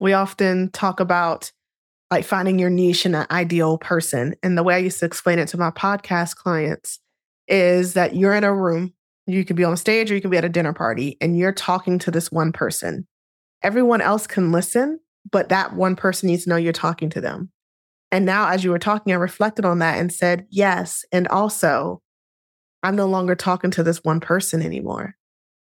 [0.00, 1.52] we often talk about
[2.10, 4.34] like finding your niche and an ideal person.
[4.42, 6.98] And the way I used to explain it to my podcast clients
[7.46, 8.94] is that you're in a room,
[9.26, 11.52] you could be on stage or you could be at a dinner party, and you're
[11.52, 13.06] talking to this one person.
[13.62, 14.98] Everyone else can listen,
[15.30, 17.50] but that one person needs to know you're talking to them.
[18.10, 21.04] And now, as you were talking, I reflected on that and said, yes.
[21.12, 22.02] And also,
[22.82, 25.14] I'm no longer talking to this one person anymore.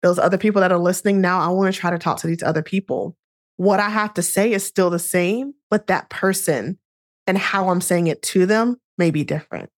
[0.02, 2.42] Those other people that are listening now, I want to try to talk to these
[2.42, 3.16] other people
[3.56, 6.78] what I have to say is still the same, but that person
[7.26, 9.70] and how I'm saying it to them may be different.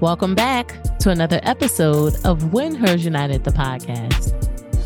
[0.00, 4.32] Welcome back to another episode of Win Hers United, the podcast.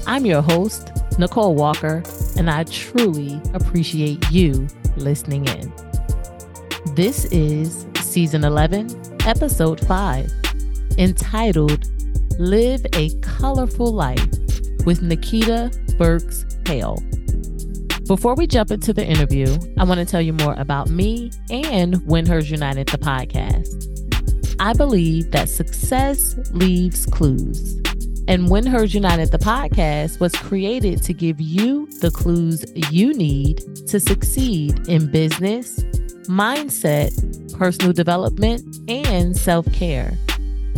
[0.08, 2.02] I'm your host, Nicole Walker,
[2.36, 5.72] and I truly appreciate you listening in.
[6.96, 10.32] This is season 11, episode 5,
[10.98, 11.86] entitled
[12.38, 14.26] Live a Colorful Life
[14.84, 16.96] with Nikita Burks Hale.
[18.06, 22.04] Before we jump into the interview, I want to tell you more about me and
[22.06, 24.56] Win Hers United, the podcast.
[24.58, 27.80] I believe that success leaves clues.
[28.28, 33.58] And Win Hers United, the podcast was created to give you the clues you need
[33.88, 35.80] to succeed in business,
[36.28, 37.12] mindset,
[37.58, 40.16] personal development, and self care.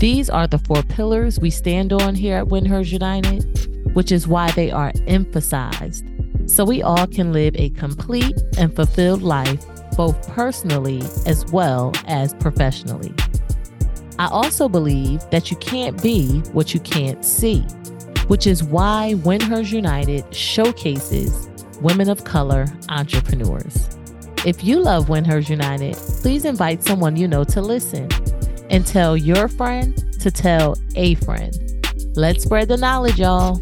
[0.04, 4.50] These are the four pillars we stand on here at When United, which is why
[4.50, 6.04] they are emphasized
[6.44, 9.64] so we all can live a complete and fulfilled life,
[9.96, 13.14] both personally as well as professionally.
[14.18, 17.62] I also believe that you can't be what you can't see,
[18.26, 21.48] which is why When United showcases
[21.80, 23.88] women of color entrepreneurs.
[24.44, 28.10] If you love When United, please invite someone you know to listen
[28.74, 31.56] and tell your friend to tell a friend.
[32.16, 33.60] Let's spread the knowledge, y'all.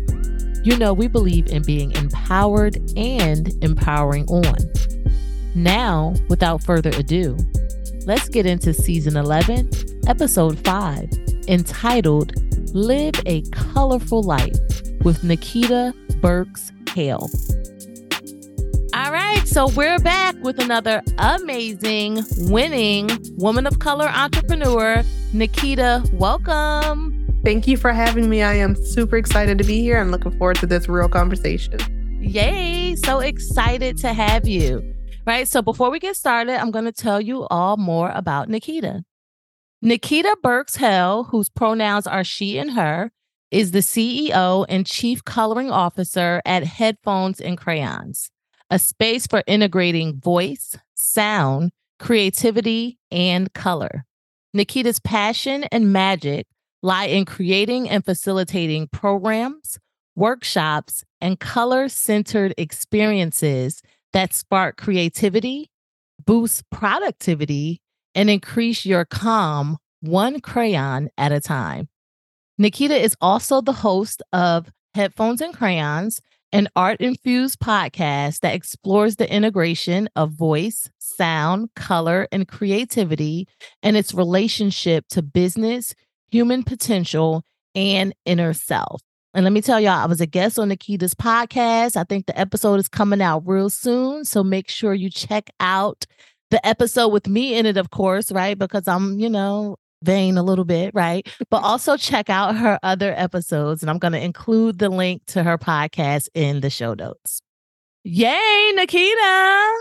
[0.65, 4.57] You know, we believe in being empowered and empowering on.
[5.55, 7.37] Now, without further ado,
[8.07, 9.69] let's get into season 11,
[10.09, 11.11] episode 5,
[11.47, 12.33] entitled
[12.75, 14.57] Live a Colorful Life
[15.03, 17.29] with Nikita Burks Hale.
[19.35, 26.05] Right, so we're back with another amazing, winning woman of color entrepreneur, Nikita.
[26.13, 27.41] Welcome.
[27.43, 28.43] Thank you for having me.
[28.43, 31.79] I am super excited to be here and looking forward to this real conversation.
[32.21, 34.83] Yay, so excited to have you.
[35.27, 39.03] Right, so before we get started, I'm going to tell you all more about Nikita.
[39.81, 43.11] Nikita Burks Hale, whose pronouns are she and her,
[43.51, 48.31] is the CEO and Chief Coloring Officer at Headphones and Crayons
[48.73, 54.07] a space for integrating voice, sound, creativity, and color.
[54.55, 56.47] Nikita's passion and magic
[56.83, 59.79] lie in creating and facilitating programs,
[60.17, 63.83] workshops, and color centered experiences
[64.15, 65.71] that spark creativity,
[66.25, 67.83] boost productivity,
[68.15, 71.91] and increase your calm one crayon at a time.
[72.57, 79.17] Nikita is also the host of Headphones and Crayons, an art infused podcast that explores
[79.17, 83.49] the integration of voice, sound, color, and creativity
[83.83, 85.95] and its relationship to business,
[86.31, 87.43] human potential,
[87.75, 89.01] and inner self.
[89.35, 91.97] And let me tell y'all, I was a guest on Nikita's podcast.
[91.97, 94.27] I think the episode is coming out real soon.
[94.27, 96.05] So make sure you check out
[96.51, 98.59] the episode with me in it, of course, right?
[98.59, 101.27] Because I'm, you know, vain a little bit, right?
[101.51, 103.83] But also check out her other episodes.
[103.83, 107.41] And I'm going to include the link to her podcast in the show notes.
[108.05, 109.75] Yay, Nikita.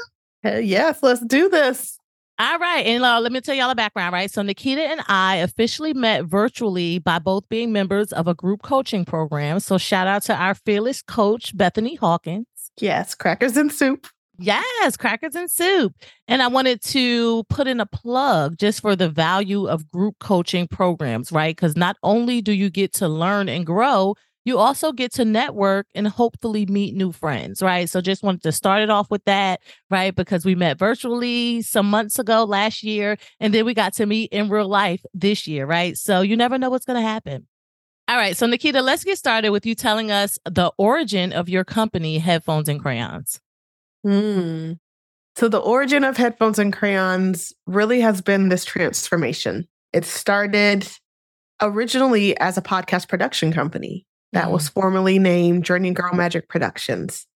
[0.43, 1.97] Hey, yes, let's do this.
[2.39, 2.85] All right.
[2.87, 4.31] And uh, let me tell y'all a background, right?
[4.31, 9.05] So, Nikita and I officially met virtually by both being members of a group coaching
[9.05, 9.59] program.
[9.59, 12.47] So, shout out to our fearless coach, Bethany Hawkins.
[12.79, 14.07] Yes, crackers and soup.
[14.41, 15.93] Yes, crackers and soup.
[16.27, 20.67] And I wanted to put in a plug just for the value of group coaching
[20.67, 21.55] programs, right?
[21.55, 25.85] Because not only do you get to learn and grow, you also get to network
[25.93, 27.87] and hopefully meet new friends, right?
[27.87, 29.61] So just wanted to start it off with that,
[29.91, 30.15] right?
[30.15, 34.31] Because we met virtually some months ago last year, and then we got to meet
[34.31, 35.95] in real life this year, right?
[35.95, 37.45] So you never know what's going to happen.
[38.07, 38.35] All right.
[38.35, 42.67] So, Nikita, let's get started with you telling us the origin of your company, Headphones
[42.67, 43.39] and Crayons.
[44.03, 44.73] Hmm.
[45.35, 49.67] So, the origin of Headphones and Crayons really has been this transformation.
[49.93, 50.87] It started
[51.61, 54.51] originally as a podcast production company that mm.
[54.51, 57.27] was formerly named Journey Girl Magic Productions.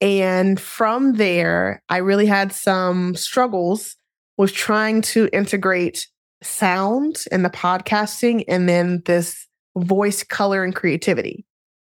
[0.00, 3.96] And from there, I really had some struggles
[4.38, 6.08] with trying to integrate
[6.42, 9.46] sound in the podcasting and then this
[9.76, 11.44] voice, color, and creativity.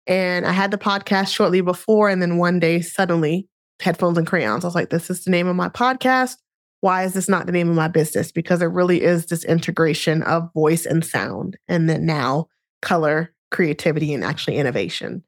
[0.06, 2.08] And I had the podcast shortly before.
[2.08, 3.46] And then one day, suddenly,
[3.80, 4.64] headphones and crayons.
[4.64, 6.36] I was like, this is the name of my podcast.
[6.80, 8.32] Why is this not the name of my business?
[8.32, 11.58] Because it really is this integration of voice and sound.
[11.68, 12.46] And then now
[12.80, 15.22] color, creativity, and actually innovation.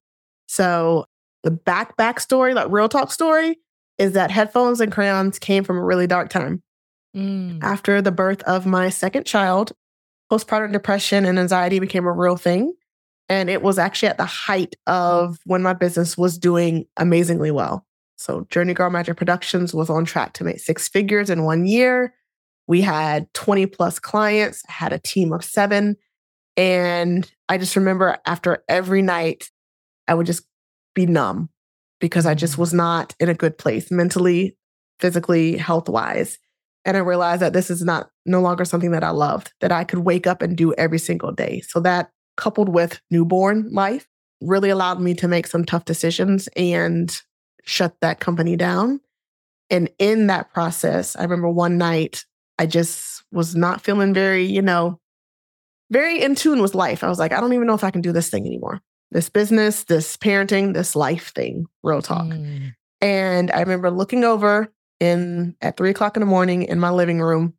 [0.47, 1.07] So
[1.43, 3.59] the back backstory, like real talk story,
[3.99, 6.63] is that headphones and crayons came from a really dark time.
[7.17, 7.63] Mm.
[7.63, 9.73] After the birth of my second child,
[10.31, 12.73] postpartum depression and anxiety became a real thing.
[13.29, 17.87] And it was actually at the height of when my business was doing amazingly well.
[18.17, 22.15] So, Journey Girl Magic Productions was on track to make six figures in one year.
[22.67, 25.97] We had 20 plus clients, had a team of seven.
[26.57, 29.51] And I just remember after every night,
[30.07, 30.45] I would just
[30.95, 31.49] be numb
[32.01, 32.59] because I just mm.
[32.59, 34.57] was not in a good place mentally,
[35.01, 36.39] physically, health wise.
[36.85, 39.85] And I realized that this is not no longer something that I loved, that I
[39.85, 41.61] could wake up and do every single day.
[41.61, 44.07] So that coupled with newborn life
[44.41, 47.17] really allowed me to make some tough decisions and
[47.63, 49.01] shut that company down.
[49.71, 52.25] And in that process, I remember one night
[52.59, 55.01] I just was not feeling very, you know,
[55.91, 57.03] very in tune with life.
[57.03, 58.81] I was like, I don't even know if I can do this thing anymore.
[59.11, 62.27] This business, this parenting, this life thing, real talk.
[62.27, 62.75] Mm.
[63.01, 67.21] And I remember looking over in at three o'clock in the morning in my living
[67.21, 67.55] room.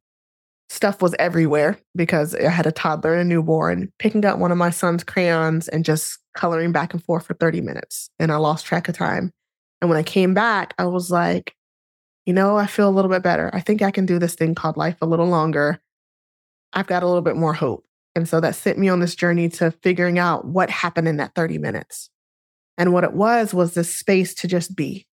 [0.70, 4.58] Stuff was everywhere because I had a toddler and a newborn, picking up one of
[4.58, 8.10] my son's crayons and just coloring back and forth for 30 minutes.
[8.18, 9.32] And I lost track of time.
[9.84, 11.58] And when I came back, I was like,
[12.26, 13.50] you know, I feel a little bit better.
[13.52, 15.82] I think I can do this thing called life a little longer.
[16.72, 17.84] I've got a little bit more hope.
[18.16, 21.36] And so that sent me on this journey to figuring out what happened in that
[21.36, 22.10] 30 minutes.
[22.78, 25.06] And what it was was this space to just be,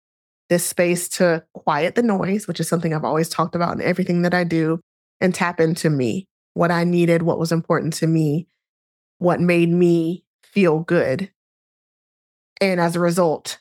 [0.50, 4.22] this space to quiet the noise, which is something I've always talked about in everything
[4.22, 4.82] that I do,
[5.20, 8.46] and tap into me, what I needed, what was important to me,
[9.18, 11.32] what made me feel good.
[12.62, 13.58] And as a result,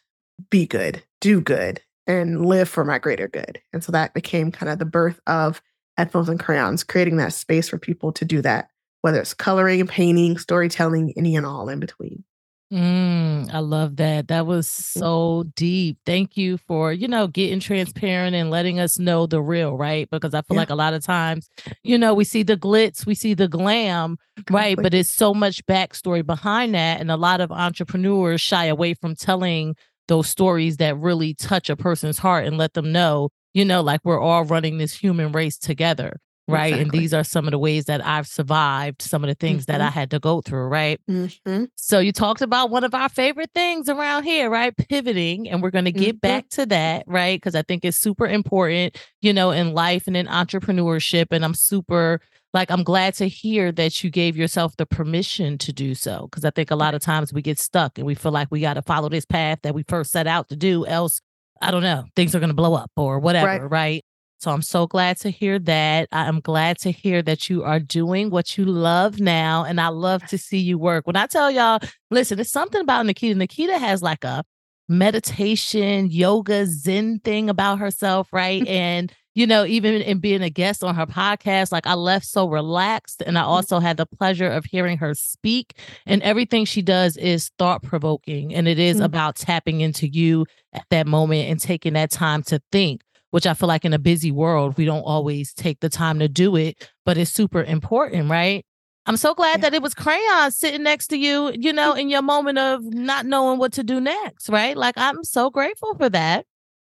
[0.50, 3.60] be good, do good, and live for my greater good.
[3.72, 5.60] And so that became kind of the birth of
[5.96, 8.68] headphones and crayons, creating that space for people to do that,
[9.02, 12.24] whether it's coloring, painting, storytelling, any and all in between.
[12.72, 14.28] Mm, I love that.
[14.28, 15.98] That was so deep.
[16.04, 20.08] Thank you for, you know, getting transparent and letting us know the real, right?
[20.10, 20.60] Because I feel Yeah.
[20.60, 21.48] like a lot of times,
[21.82, 24.18] you know, we see the glitz, we see the glam,
[24.50, 24.76] right?
[24.76, 27.00] But it's so much backstory behind that.
[27.00, 29.74] And a lot of entrepreneurs shy away from telling
[30.08, 34.00] those stories that really touch a person's heart and let them know, you know, like
[34.04, 36.18] we're all running this human race together.
[36.50, 36.72] Right.
[36.72, 39.82] And these are some of the ways that I've survived some of the things that
[39.82, 39.86] Mhm.
[39.86, 40.68] I had to go through.
[40.68, 40.98] Right.
[41.06, 41.68] Mhm.
[41.76, 44.74] So you talked about one of our favorite things around here, right?
[44.74, 45.46] Pivoting.
[45.50, 46.20] And we're going to get Mhm.
[46.22, 47.36] back to that, right?
[47.38, 51.26] Because I think it's super important, you know, in life and in entrepreneurship.
[51.32, 52.18] And I'm super,
[52.58, 56.26] like, I'm glad to hear that you gave yourself the permission to do so.
[56.30, 58.60] Because I think a lot of times we get stuck and we feel like we
[58.60, 60.84] got to follow this path that we first set out to do.
[60.86, 61.20] Else,
[61.62, 64.04] I don't know, things are going to blow up or whatever, right?
[64.40, 66.08] So I'm so glad to hear that.
[66.12, 69.64] I am glad to hear that you are doing what you love now.
[69.64, 71.06] And I love to see you work.
[71.06, 73.34] When I tell y'all, listen, it's something about Nikita.
[73.34, 74.44] Nikita has like a
[74.88, 78.66] meditation, yoga, Zen thing about herself, right?
[78.68, 82.48] and, you know, even in being a guest on her podcast, like I left so
[82.48, 83.22] relaxed.
[83.24, 85.78] And I also had the pleasure of hearing her speak.
[86.06, 88.52] And everything she does is thought provoking.
[88.52, 89.04] And it is Mm.
[89.04, 93.52] about tapping into you at that moment and taking that time to think which I
[93.52, 96.90] feel like in a busy world, we don't always take the time to do it,
[97.04, 98.64] but it's super important, right?
[99.04, 99.68] I'm so glad Yeah.
[99.68, 103.26] that it was crayon sitting next to you, you know, in your moment of not
[103.26, 104.74] knowing what to do next, right?
[104.74, 106.46] Like I'm so grateful for that.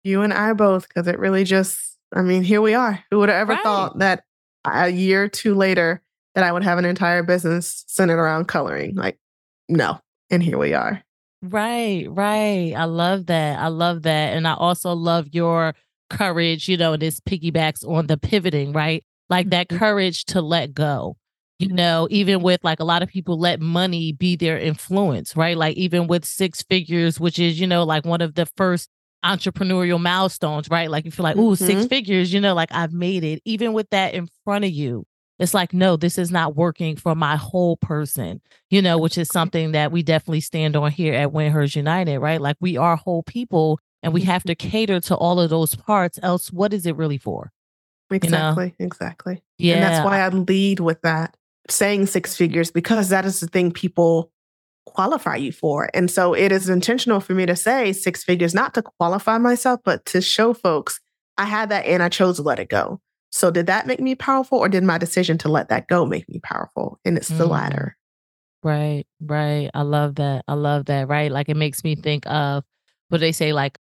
[0.05, 3.03] You and I both, because it really just, I mean, here we are.
[3.11, 3.63] Who would have ever Right.
[3.63, 4.25] thought that
[4.65, 6.03] a year or two later
[6.35, 8.95] that I would have an entire business centered around coloring?
[8.97, 9.19] Like,
[9.69, 9.99] no.
[10.31, 11.03] And here we are.
[11.43, 12.75] Right, right.
[12.77, 13.59] I love that.
[13.59, 14.37] I love that.
[14.37, 15.75] And I also love your
[16.11, 19.03] courage, you know, this piggybacks on the pivoting, right?
[19.31, 19.79] Like that Mhm.
[19.79, 21.17] courage to let go.
[21.59, 25.57] You know, even with like a lot of people let money be their influence, right?
[25.57, 28.89] Like even with six figures, which is, you know, like one of the first
[29.25, 30.91] entrepreneurial milestones, right?
[30.91, 31.89] Like you feel like, ooh, six Mhm.
[31.89, 33.43] figures, you know, like I've made it.
[33.45, 35.05] Even with that in front of you,
[35.39, 39.29] it's like, no, this is not working for my whole person, you know, which is
[39.29, 42.41] something that we definitely stand on here at Win Hers United, right?
[42.41, 46.19] Like we are whole people and we have to cater to all of those parts.
[46.23, 47.53] Else, what is it really for?
[48.11, 48.75] Exactly.
[48.79, 49.43] Exactly.
[49.59, 49.75] Yeah.
[49.75, 51.37] And that's why I lead with that,
[51.69, 54.31] saying six figures, because that is the thing people
[54.91, 55.89] qualify you for.
[55.95, 59.81] And so it is intentional for me to say six figures, not to qualify myself,
[59.85, 61.01] but to show folks
[61.39, 63.01] I had that and I chose to let it go.
[63.31, 66.29] So did that make me powerful or did my decision to let that go make
[66.29, 66.99] me powerful?
[67.05, 67.51] And it's the Mm.
[67.51, 67.97] latter.
[68.63, 69.71] Right, right.
[69.73, 70.45] I love that.
[70.47, 71.09] I love that.
[71.09, 71.31] Right.
[71.33, 72.65] Like it makes me think of
[73.09, 73.79] what they say, like,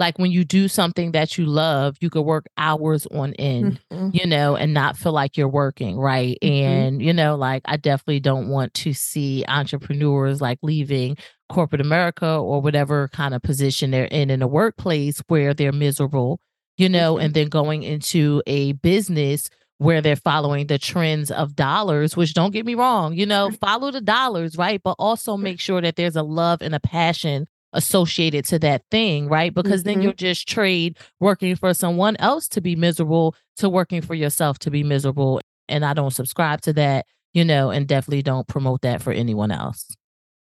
[0.00, 4.12] like when you do something that you love, you could work hours on end, Mhm.
[4.14, 5.96] you know, and not feel like you're working.
[5.98, 6.36] Right.
[6.42, 6.48] Mhm.
[6.50, 11.16] And, you know, like I definitely don't want to see entrepreneurs like leaving
[11.48, 16.40] corporate America or whatever kind of position they're in in a workplace where they're miserable,
[16.78, 17.24] you know, Mhm.
[17.24, 22.52] and then going into a business where they're following the trends of dollars, which don't
[22.52, 24.80] get me wrong, you know, follow the dollars, right?
[24.84, 29.28] But also make sure that there's a love and a passion associated to that thing,
[29.28, 29.54] right?
[29.54, 30.02] Because then Mhm.
[30.02, 34.70] you'll just trade working for someone else to be miserable to working for yourself to
[34.70, 35.40] be miserable.
[35.68, 39.50] And I don't subscribe to that, you know, and definitely don't promote that for anyone
[39.52, 39.86] else.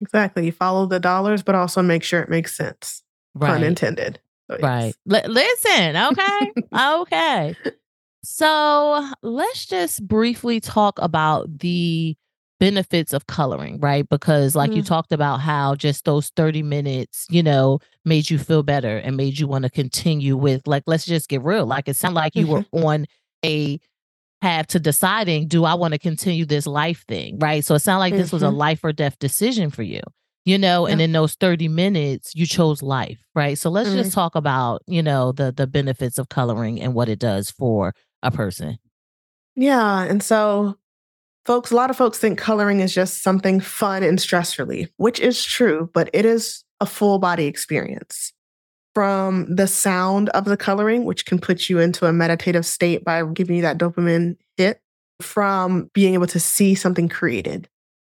[0.00, 0.46] Exactly.
[0.46, 3.02] You follow the dollars, but also make sure it makes sense.
[3.38, 3.62] Pun Right.
[3.62, 4.20] intended.
[4.50, 4.62] So, yes.
[4.62, 4.94] Right.
[5.04, 6.52] Li- listen, okay.
[6.74, 7.54] okay.
[8.24, 12.16] So let's just briefly talk about the
[12.60, 14.08] benefits of coloring, right?
[14.08, 14.86] Because, like you Mm.
[14.86, 19.38] talked about, how just those 30 minutes, you know, made you feel better and made
[19.38, 21.66] you want to continue with, like, let's just get real.
[21.66, 23.06] Like, it sounded like you were on
[23.44, 23.78] a
[24.40, 27.64] path to deciding, do I want to continue this life thing, right?
[27.64, 28.56] So it sounded like this was a Mhm.
[28.58, 30.00] life or death decision for you
[30.44, 34.34] you know and in those 30 minutes you chose life right so let's just talk
[34.36, 38.78] about you know the the benefits of coloring and what it does for a person
[39.56, 40.04] Yeah.
[40.04, 40.76] And so,
[41.48, 45.18] folks, a lot of folks think coloring is just something fun and stress relief, which
[45.18, 48.34] is true, but it is a full body experience.
[48.94, 53.24] From the sound of the coloring, which can put you into a meditative state by
[53.24, 54.82] giving you that dopamine hit,
[55.22, 57.66] from being able to see something created,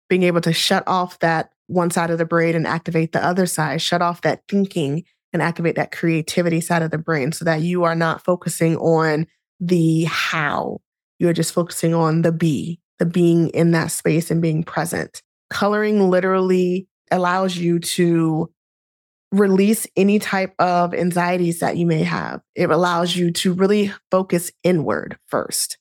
[0.08, 3.46] being able to shut off that one side of the brain and activate the other
[3.46, 7.60] side, shut off that thinking and activate that creativity side of the brain so that
[7.60, 9.28] you are not focusing on
[9.60, 10.80] the how
[11.20, 15.22] you're just focusing on the be, the being in that space and being present.
[15.50, 18.50] Coloring literally allows you to
[19.32, 22.40] release any type of anxieties that you may have.
[22.54, 25.78] It allows you to really focus inward first.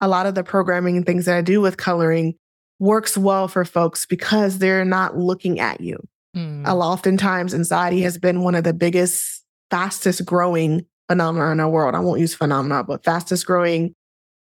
[0.00, 2.34] A lot of the programming and things that I do with coloring
[2.78, 5.98] works well for folks because they're not looking at you.
[6.36, 6.66] Mm.
[6.66, 11.68] A lot- Oftentimes, anxiety has been one of the biggest, fastest growing phenomena in our
[11.68, 11.94] world.
[11.94, 13.94] I won't use phenomena, but fastest growing.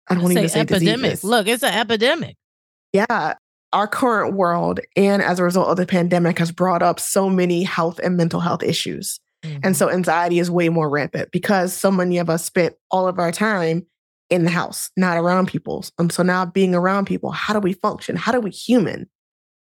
[0.10, 1.24] I don't say even say it's an epidemic diseases.
[1.24, 2.36] look it's an epidemic
[2.91, 3.33] Yeah,
[3.74, 7.63] our current world, and as a result of the pandemic, has brought up so many
[7.63, 9.19] health and mental health issues.
[9.43, 9.60] Mm-hmm.
[9.63, 13.19] And so anxiety is way more rampant because so many of us spent all of
[13.19, 13.86] our time
[14.29, 15.86] in the house, not around people.
[16.00, 18.15] And so now being around people, how do we function?
[18.15, 19.10] How do we human?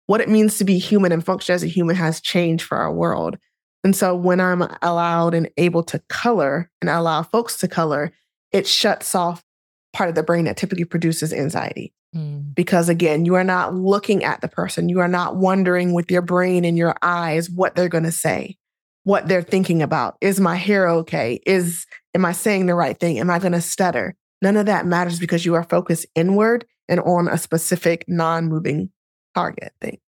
[0.07, 2.93] What it means to be human and function as a human has changed for our
[2.93, 3.39] world.
[3.85, 8.13] And so when I'm allowed and able to color and allow folks to color,
[8.53, 9.45] it shuts off
[9.93, 12.55] part of the brain that typically produces anxiety Mm.
[12.55, 14.89] because again, you are not looking at the person.
[14.89, 18.57] You are not wondering with your brain and your eyes what they're going to say,
[19.05, 20.17] what they're thinking about.
[20.23, 21.39] Is my hair okay?
[21.45, 23.19] Is am I saying the right thing?
[23.19, 24.15] Am I going to stutter?
[24.41, 28.91] None of that matters because you are focused inward and on a specific non-moving
[29.35, 29.99] target thing.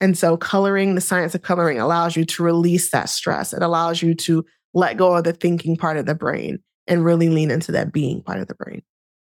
[0.00, 3.52] And so coloring, the science of coloring allows you to release that stress.
[3.52, 7.28] It allows you to let go of the thinking part of the brain and really
[7.28, 8.82] lean into that being part of the brain.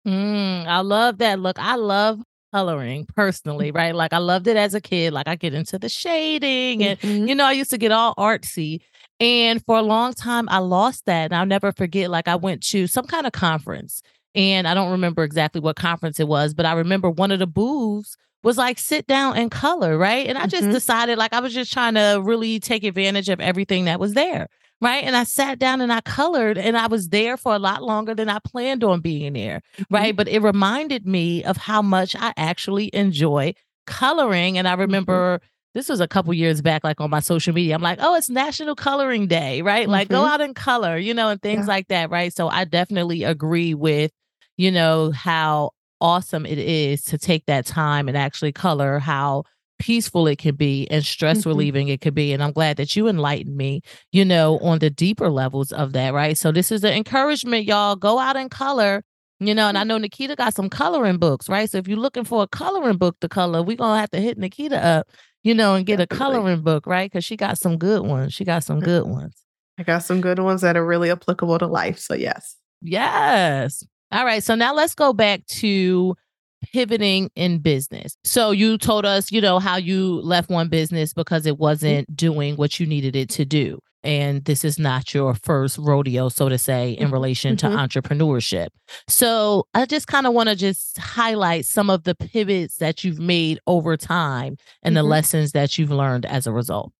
[0.08, 1.40] Mm, I love that.
[1.40, 2.22] Look, I love
[2.54, 3.94] coloring personally, right?
[3.94, 5.12] Like I loved it as a kid.
[5.14, 7.28] Like I get into the shading and Mhm.
[7.28, 8.80] you know, I used to get all artsy.
[9.20, 11.26] And for a long time I lost that.
[11.26, 14.02] And I'll never forget, like I went to some kind of conference
[14.34, 17.48] and I don't remember exactly what conference it was, but I remember one of the
[17.48, 20.28] booths was like sit down and color, right?
[20.28, 20.72] And I just Mhm.
[20.72, 24.48] decided like I was just trying to really take advantage of everything that was there.
[24.80, 25.04] Right.
[25.04, 28.14] And I sat down and I colored and I was there for a lot longer
[28.14, 29.62] than I planned on being there.
[29.90, 30.16] Right.
[30.16, 33.56] But it reminded me of how much I actually enjoy
[33.88, 34.58] coloring.
[34.58, 35.42] And I remember
[35.74, 37.74] this was a couple years back, like on my social media.
[37.76, 39.88] I'm like, oh, it's National Coloring Day, right?
[39.90, 40.30] Like go Mhm.
[40.30, 41.74] out and color, you know, and things Yeah.
[41.74, 42.10] like that.
[42.12, 42.34] Right.
[42.34, 44.12] So I definitely agree with,
[44.58, 49.44] you know, how awesome it is to take that time and actually color, how
[49.80, 51.46] peaceful it can be and stress Mhm.
[51.46, 52.34] relieving it could be.
[52.34, 53.82] And I'm glad that you enlightened me,
[54.12, 56.38] you know, on the deeper levels of that, right?
[56.38, 57.96] So this is an encouragement, y'all.
[57.96, 59.04] Go out and color.
[59.40, 61.70] You know, and I know Nikita got some coloring books, right?
[61.70, 64.40] So if you're looking for a coloring book to color, we're gonna have to hit
[64.40, 65.10] Nikita up,
[65.44, 67.12] you know, and get a coloring book, right?
[67.12, 68.34] Because she got some good ones.
[68.34, 69.36] She got some good ones.
[69.78, 72.00] I got some good ones that are really applicable to life.
[72.00, 72.56] So yes.
[72.82, 73.84] Yes.
[74.12, 74.44] All right.
[74.44, 76.16] So now let's go back to
[76.62, 78.18] pivoting in business.
[78.24, 82.56] So you told us, you know, how you left one business because it wasn't doing
[82.56, 83.80] what you needed it to do.
[84.04, 87.76] and this is not your first rodeo, so to say, in Mhm, relation to mhm.
[87.78, 88.68] entrepreneurship.
[89.10, 93.20] So I just kind of want to just highlight some of the pivots that you've
[93.20, 95.10] made over time and the Mhm.
[95.10, 96.94] lessons that you've learned as a result.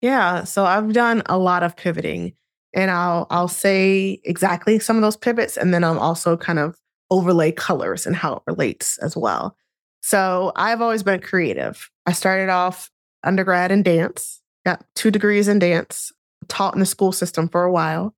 [0.00, 2.32] Yeah, so I've done a lot of pivoting
[2.74, 6.76] and I'll I'll say exactly some of those pivots and then I'll also kind of
[7.10, 9.56] overlay colors and how it relates as well.
[10.02, 11.90] So, I've always been creative.
[12.06, 12.90] I started off
[13.24, 16.12] undergrad in dance, got 2 degrees in dance,
[16.48, 18.14] taught in the school system for a while.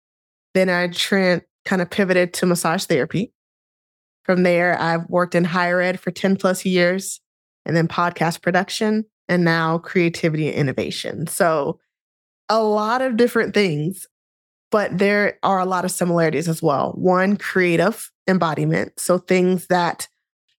[0.54, 3.32] Then I tran kind of pivoted to massage therapy.
[4.24, 7.20] From there, I've worked in higher ed for 10 plus years
[7.64, 11.26] and then podcast production and now creativity and innovation.
[11.26, 11.78] So,
[12.50, 14.06] a lot of different things,
[14.70, 16.92] but there are a lot of similarities as well.
[16.96, 18.98] One, creative embodiment.
[18.98, 20.08] So, things that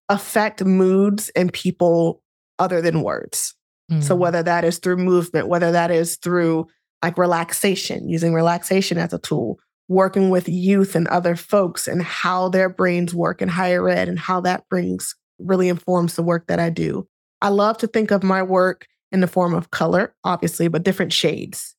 [0.10, 2.22] affect moods and people
[2.58, 3.56] other than words.
[4.01, 4.20] So, Mm.
[4.20, 6.68] whether that is through movement, whether that is through
[7.04, 12.50] like relaxation, using relaxation as a tool, working with youth and other folks and how
[12.50, 16.60] their brains work in higher ed and how that brings really informs the work that
[16.60, 17.08] I do.
[17.42, 21.13] I love to think of my work in the form of color, obviously, but different
[21.13, 21.75] shades.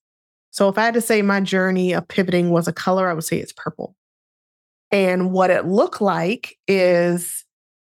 [0.50, 3.24] So if I had to say my journey of pivoting was a color, I would
[3.24, 3.94] say it's purple.
[4.90, 7.44] And what it looked like is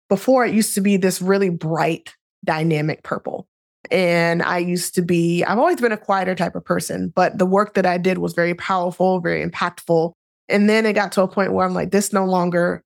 [0.10, 2.14] before it used to be this really bright,
[2.46, 3.48] dynamic purple.
[3.90, 7.46] And I used to be, I've always been a quieter type of person, but the
[7.46, 10.14] work that I did was very powerful, very impactful.
[10.48, 12.84] And then it got to a point where I'm like, this no longer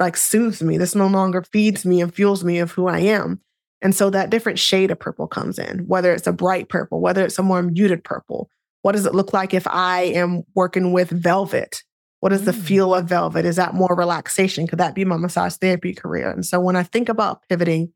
[0.00, 0.76] like soothes me.
[0.76, 3.40] This no longer feeds me and fuels me of who I am.
[3.80, 7.24] And so that different shade of purple comes in, whether it's a bright purple, whether
[7.24, 8.50] it's a more muted purple.
[8.84, 11.82] What does it look like if I am working with velvet?
[12.20, 12.62] What is the Mm.
[12.62, 13.46] feel of velvet?
[13.46, 14.66] Is that more relaxation?
[14.66, 16.28] Could that be my massage therapy career?
[16.28, 17.94] And so when I think about pivoting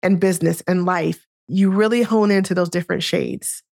[0.00, 3.64] and business and life, you really hone into those different shades.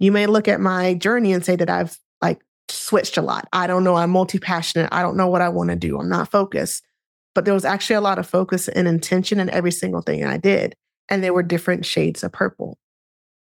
[0.00, 3.46] You may look at my journey and say that I've like switched a lot.
[3.52, 3.94] I don't know.
[3.94, 4.88] I'm multi passionate.
[4.90, 6.00] I don't know what I want to do.
[6.00, 6.84] I'm not focused.
[7.32, 10.36] But there was actually a lot of focus and intention in every single thing I
[10.36, 10.74] did.
[11.08, 12.76] And there were different shades of purple.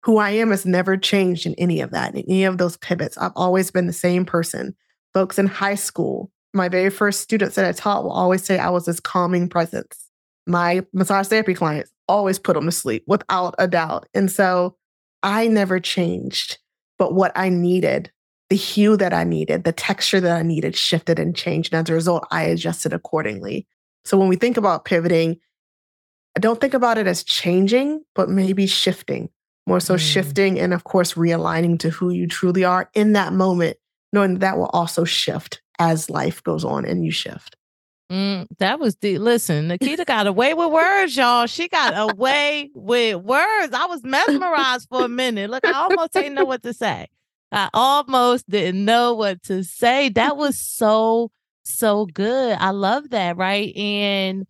[0.04, 3.18] Who I am has never changed in any of that, in any of those pivots.
[3.18, 4.76] I've always been the same person.
[5.14, 8.70] Folks in high school, my very first students that I taught will always say I
[8.70, 10.10] was this calming presence.
[10.48, 14.08] My massage therapy clients always put them to sleep without a doubt.
[14.14, 14.76] And so
[15.22, 16.58] I never changed,
[16.98, 18.12] but what I needed,
[18.50, 21.74] the hue that I needed, the texture that I needed shifted and changed.
[21.74, 23.68] And as a result, I adjusted accordingly.
[24.06, 25.40] So when we think about pivoting,
[26.36, 29.30] I don't think about it as changing, but maybe shifting,
[29.70, 30.00] more so Mm.
[30.00, 33.78] shifting and, of course, realigning to who you truly are in that moment,
[34.12, 37.56] knowing that, that will also shift as life goes on and you shift.
[38.12, 39.68] Mm, that was the listen.
[39.68, 41.46] Nikita got away with words, y'all.
[41.46, 43.74] She got away with words.
[43.74, 45.52] I was mesmerized for a minute.
[45.52, 47.08] Look, I almost didn't know what to say.
[47.52, 50.10] I almost didn't know what to say.
[50.10, 51.30] That was so,
[51.64, 52.58] so good.
[52.60, 53.76] I love that, right?
[53.78, 54.48] And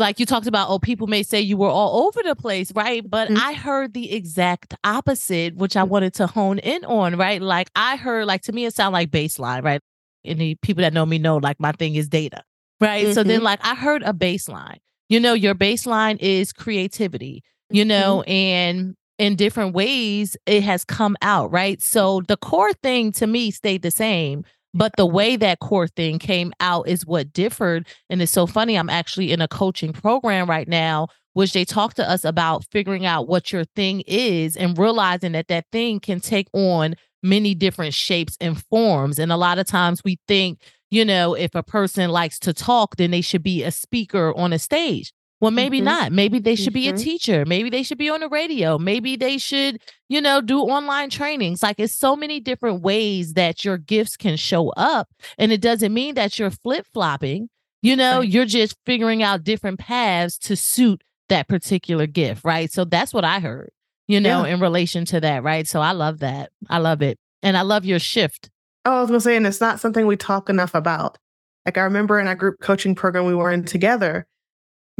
[0.00, 3.08] like you talked about, oh, people may say you were all over the place, right?
[3.08, 3.38] But Mhm.
[3.40, 5.88] I heard the exact opposite, which I Mm.
[5.88, 7.40] wanted to hone in on, right?
[7.40, 9.80] Like I heard, like to me, it sounded like baseline, right?
[10.24, 12.42] And the people that know me know, like my thing is data,
[12.80, 13.14] right?
[13.14, 13.44] So then, Mhm.
[13.44, 14.78] like I heard a baseline.
[15.08, 17.42] You know, your baseline is creativity.
[17.72, 21.80] You know, and in different ways, it has come out, right?
[21.80, 24.44] So the core thing to me stayed the same.
[24.72, 27.88] But the way that core thing came out is what differed.
[28.08, 28.76] And it's so funny.
[28.76, 33.06] I'm actually in a coaching program right now, which they talk to us about figuring
[33.06, 37.94] out what your thing is and realizing that that thing can take on many different
[37.94, 39.18] shapes and forms.
[39.18, 42.96] And a lot of times we think, you know, if a person likes to talk,
[42.96, 45.12] then they should be a speaker on a stage.
[45.40, 45.84] Well, maybe Mhm.
[45.84, 46.12] not.
[46.12, 47.02] Maybe they should be a Mhm.
[47.02, 47.44] teacher.
[47.46, 48.78] Maybe they should be on the radio.
[48.78, 51.62] Maybe they should, you know, do online trainings.
[51.62, 55.08] Like it's so many different ways that your gifts can show up.
[55.38, 57.48] And it doesn't mean that you're flip flopping.
[57.82, 58.28] You know, Right.
[58.28, 62.44] you're just figuring out different paths to suit that particular gift.
[62.44, 62.70] Right.
[62.70, 63.70] So that's what I heard,
[64.08, 64.54] you know, Yeah.
[64.54, 65.42] in relation to that.
[65.42, 65.66] Right.
[65.66, 66.50] So I love that.
[66.68, 67.18] I love it.
[67.42, 68.50] And I love your shift.
[68.84, 71.16] Oh, I was gonna say, and it's not something we talk enough about.
[71.64, 74.26] Like I remember in our group coaching program we were in together,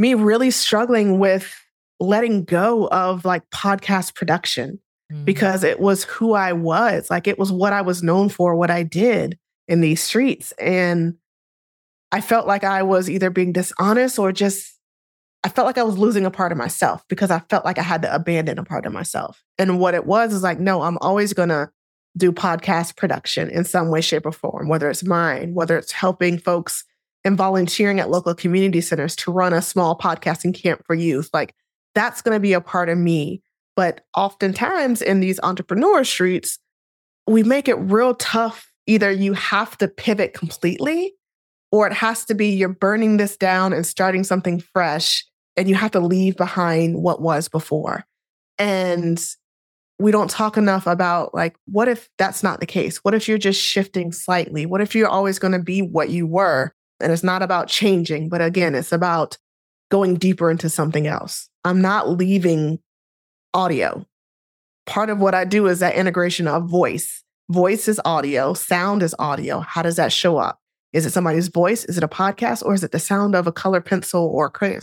[0.01, 1.55] me really struggling with
[2.01, 4.81] letting go of like podcast production
[5.13, 5.25] Mm.
[5.25, 7.11] because it was who I was.
[7.11, 10.53] Like it was what I was known for, what I did in these streets.
[10.53, 11.17] And
[12.13, 14.79] I felt like I was either being dishonest or just,
[15.43, 17.83] I felt like I was losing a part of myself because I felt like I
[17.83, 19.43] had to abandon a part of myself.
[19.59, 21.71] And what it was is like, no, I'm always going to
[22.17, 26.39] do podcast production in some way, shape, or form, whether it's mine, whether it's helping
[26.39, 26.85] folks
[27.25, 31.29] and volunteering at local community centers to run a small podcasting camp for youth.
[31.33, 31.55] Like
[31.95, 33.43] that's going to be a part of me.
[33.77, 36.59] But oftentimes in these entrepreneur streets,
[37.27, 38.73] we make it real tough.
[38.87, 41.15] Either you have to pivot completely,
[41.71, 45.25] or it has to be you're burning this down and starting something fresh,
[45.57, 48.05] and you have to leave behind what was before.
[48.59, 49.23] And
[49.99, 52.99] we don't talk enough about like, what if that's not the case?
[52.99, 54.67] What if you're just shifting slightly?
[54.67, 56.75] What if you're always going to be what you were?
[57.01, 59.39] And it's not about changing, but again, it's about
[59.91, 61.49] going deeper into something else.
[61.65, 62.79] I'm not leaving
[63.55, 64.07] audio.
[64.87, 67.23] Part of what I do is that integration of voice.
[67.51, 69.61] Voice is audio, sound is audio.
[69.61, 70.61] How does that show up?
[70.93, 71.85] Is it somebody's voice?
[71.85, 72.65] Is it a podcast?
[72.65, 74.83] Or is it the sound of a color pencil or crayon?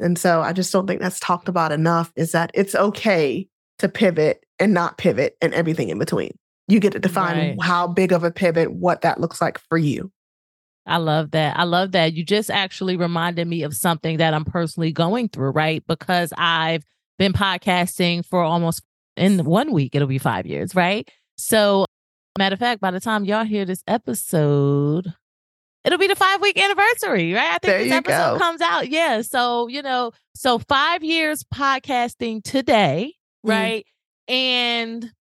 [0.00, 3.88] And so I just don't think that's talked about enough is that it's okay to
[3.88, 6.36] pivot and not pivot and everything in between.
[6.66, 7.62] You get to define right.
[7.62, 10.10] how big of a pivot, what that looks like for you.
[10.86, 11.58] I love that.
[11.58, 12.12] I love that.
[12.12, 15.82] You just actually reminded me of something that I'm personally going through, right?
[15.86, 16.84] Because I've
[17.18, 18.82] been podcasting for almost
[19.16, 21.08] in one week, it'll be five years, right?
[21.36, 21.86] So,
[22.38, 25.12] matter of fact, by the time y'all hear this episode,
[25.84, 27.46] it'll be the five week anniversary, right?
[27.46, 28.38] I think there this episode go.
[28.38, 28.88] comes out.
[28.88, 29.22] Yeah.
[29.22, 33.14] So, you know, so five years podcasting today,
[33.46, 33.50] mm.
[33.50, 33.86] right?
[34.28, 35.12] And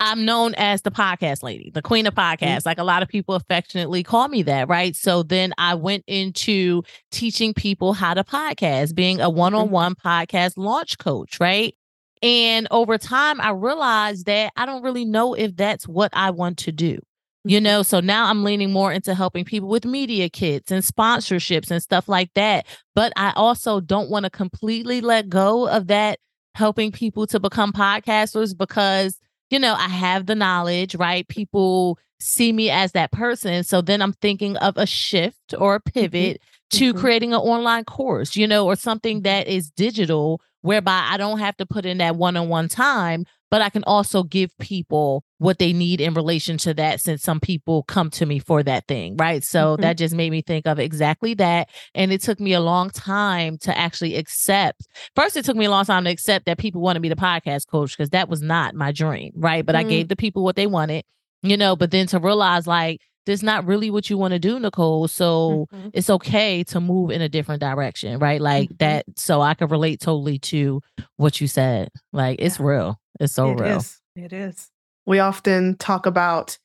[0.00, 2.38] I'm known as the podcast lady, the queen of podcasts.
[2.40, 2.68] Mm-hmm.
[2.68, 4.94] Like a lot of people affectionately call me that, right?
[4.94, 9.94] So then I went into teaching people how to podcast, being a one on one
[9.94, 11.74] podcast launch coach, right?
[12.22, 16.58] And over time, I realized that I don't really know if that's what I want
[16.58, 16.98] to do.
[17.44, 17.64] You mm-hmm.
[17.64, 21.82] know, so now I'm leaning more into helping people with media kits and sponsorships and
[21.82, 22.66] stuff like that.
[22.94, 26.18] But I also don't want to completely let go of that
[26.54, 29.18] helping people to become podcasters because
[29.50, 31.26] you know, I have the knowledge, right?
[31.26, 33.64] People see me as that person.
[33.64, 36.00] So then I'm thinking of a shift or a mm-hmm.
[36.00, 36.42] pivot.
[36.70, 37.00] To mm-hmm.
[37.00, 39.24] creating an online course, you know, or something mm-hmm.
[39.24, 43.24] that is digital whereby I don't have to put in that one on one time,
[43.50, 47.40] but I can also give people what they need in relation to that since some
[47.40, 49.42] people come to me for that thing, right?
[49.42, 49.82] So mm-hmm.
[49.82, 51.70] that just made me think of exactly that.
[51.94, 54.86] And it took me a long time to actually accept.
[55.14, 57.68] First, it took me a long time to accept that people wanted me to podcast
[57.68, 59.64] coach because that was not my dream, right?
[59.64, 59.86] But mm-hmm.
[59.86, 61.04] I gave the people what they wanted,
[61.42, 64.58] you know, but then to realize like, that's not really what you want to do,
[64.58, 65.06] Nicole.
[65.08, 65.88] So mm-hmm.
[65.92, 68.40] it's okay to move in a different direction, right?
[68.40, 68.76] Like mm-hmm.
[68.78, 69.04] that.
[69.16, 70.80] So I can relate totally to
[71.16, 71.90] what you said.
[72.12, 72.66] Like it's yeah.
[72.66, 73.00] real.
[73.20, 73.76] It's so it real.
[73.78, 74.00] Is.
[74.16, 74.70] It is.
[75.06, 76.58] We often talk about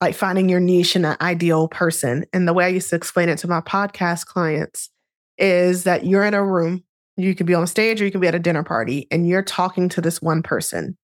[0.00, 2.24] like finding your niche and an ideal person.
[2.32, 4.90] And the way I used to explain it to my podcast clients
[5.38, 6.82] is that you're in a room,
[7.16, 9.42] you can be on stage or you can be at a dinner party, and you're
[9.42, 10.96] talking to this one person.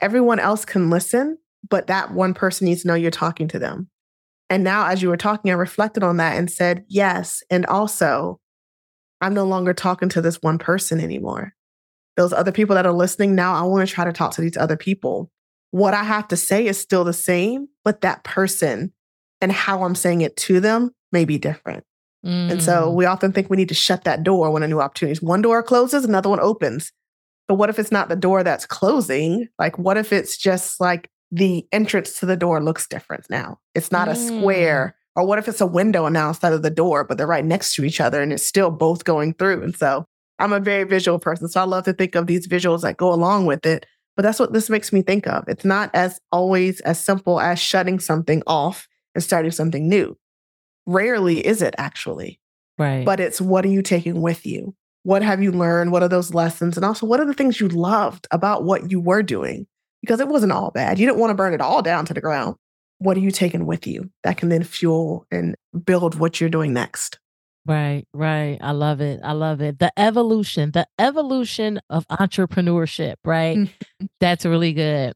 [0.00, 3.88] Everyone else can listen, but that one person needs to know you're talking to them.
[4.50, 7.42] And now, as you were talking, I reflected on that and said, yes.
[7.50, 8.40] And also,
[9.20, 11.54] I'm no longer talking to this one person anymore.
[12.16, 14.56] Those other people that are listening now, I want to try to talk to these
[14.56, 15.30] other people.
[15.70, 18.92] What I have to say is still the same, but that person
[19.40, 21.84] and how I'm saying it to them may be different.
[22.26, 22.50] Mm.
[22.50, 22.94] And so mm.
[22.94, 25.22] we often think we need to shut that door when a new opportunity is.
[25.22, 26.92] One door closes, another one opens.
[27.46, 29.48] But what if it's not the door that's closing?
[29.58, 33.58] Like, what if it's just like the entrance to the door looks different now.
[33.74, 34.12] It's not mm.
[34.12, 34.96] a square.
[35.16, 37.74] Or what if it's a window now instead of the door, but they're right next
[37.74, 39.62] to each other and it's still both going through?
[39.62, 40.06] And so
[40.38, 41.48] I'm a very visual person.
[41.48, 43.86] So I love to think of these visuals that go along with it.
[44.16, 45.44] But that's what this makes me think of.
[45.48, 50.16] It's not as always as simple as shutting something off and starting something new.
[50.86, 52.40] Rarely is it actually.
[52.78, 53.04] Right.
[53.04, 54.74] But it's what are you taking with you?
[55.02, 55.92] What have you learned?
[55.92, 56.76] What are those lessons?
[56.76, 59.66] And also, what are the things you loved about what you were doing?
[60.00, 60.98] Because it wasn't all bad.
[60.98, 62.56] You didn't want to burn it all down to the ground.
[62.98, 66.72] What are you taking with you that can then fuel and build what you're doing
[66.72, 67.18] next?
[67.66, 68.58] Right, right.
[68.60, 69.20] I love it.
[69.22, 69.78] I love it.
[69.78, 73.56] The evolution, the evolution of entrepreneurship, right?
[73.56, 74.06] Mm-hmm.
[74.18, 75.14] That's really good.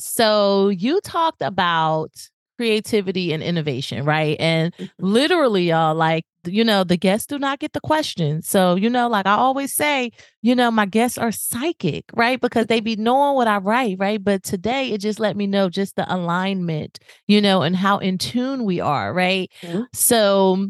[0.00, 2.10] So you talked about
[2.58, 4.36] creativity and innovation, right?
[4.40, 4.84] And mm-hmm.
[4.98, 8.48] literally, y'all, like, you know, the guests do not get the questions.
[8.48, 12.40] So, you know, like I always say, you know, my guests are psychic, right?
[12.40, 14.22] Because they be knowing what I write, right?
[14.22, 18.18] But today it just let me know just the alignment, you know, and how in
[18.18, 19.50] tune we are, right?
[19.62, 19.82] Mm-hmm.
[19.92, 20.68] So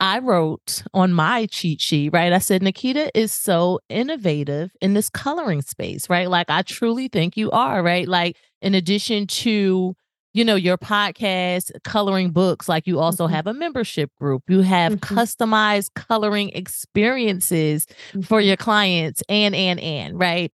[0.00, 2.32] I wrote on my cheat sheet, right?
[2.32, 6.28] I said, Nikita is so innovative in this coloring space, right?
[6.28, 8.08] Like, I truly think you are, right?
[8.08, 9.94] Like, in addition to
[10.34, 13.34] you know, your podcast, coloring books, like you also mm-hmm.
[13.34, 14.42] have a membership group.
[14.48, 15.18] You have mm-hmm.
[15.18, 18.22] customized coloring experiences mm-hmm.
[18.22, 20.50] for your clients and, and, and, right?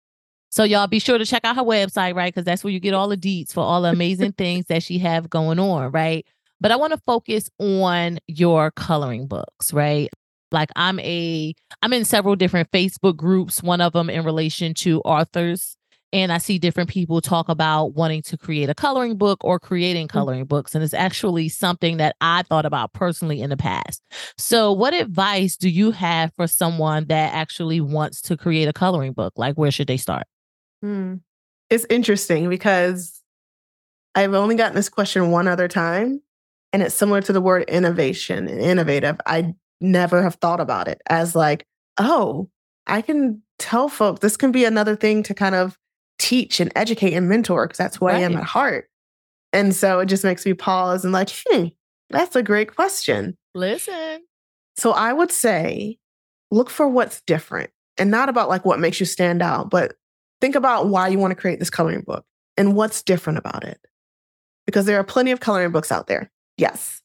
[0.49, 2.33] So y'all be sure to check out her website, right?
[2.33, 4.99] Because that's where you get all the deets for all the amazing things that she
[4.99, 6.25] have going on, right?
[6.61, 10.09] But I want to focus on your coloring books, right?
[10.53, 15.01] Like I'm a I'm in several different Facebook groups, one of them in relation to
[15.01, 15.75] authors
[16.15, 20.07] and I see different people talk about wanting to create a coloring book or creating
[20.07, 20.17] Mm-hmm.
[20.17, 20.73] coloring books.
[20.73, 24.01] And it's actually something that I thought about personally in the past.
[24.37, 29.11] So, what advice do you have for someone that actually wants to create a coloring
[29.11, 29.33] book?
[29.35, 30.25] Like, where should they start?
[30.81, 31.15] Hmm.
[31.69, 33.21] It's interesting because
[34.13, 36.21] I've only gotten this question one other time,
[36.71, 39.17] and it's similar to the word innovation and innovative.
[39.25, 41.65] I never have thought about it as like,
[41.97, 42.49] oh,
[42.87, 45.77] I can tell folks this can be another thing to kind of
[46.17, 48.89] teach and educate and mentor because that's who I am at heart.
[49.53, 51.67] And so it just makes me pause and like, hmm,
[52.09, 53.37] that's a great question.
[53.53, 54.21] Listen.
[54.77, 55.97] So I would say
[56.51, 59.95] look for what's different and not about like what makes you stand out, but
[60.41, 62.25] think about why you want to create this coloring book
[62.57, 63.79] and what's different about it.
[64.65, 66.31] Because there are plenty of coloring books out there.
[66.57, 67.01] Yes.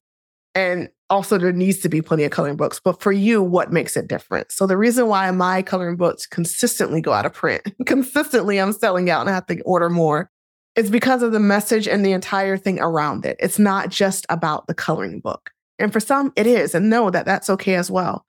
[0.55, 3.97] And also there needs to be plenty of coloring books, but for you what makes
[3.97, 4.53] it different?
[4.53, 9.11] So the reason why my coloring books consistently go out of print, consistently I'm selling
[9.11, 10.31] out and I have to order more
[10.77, 13.37] is because of the message and the entire thing around it.
[13.41, 15.51] It's not just about the coloring book.
[15.81, 16.75] And for some, it is.
[16.75, 18.25] And know that that's okay as well.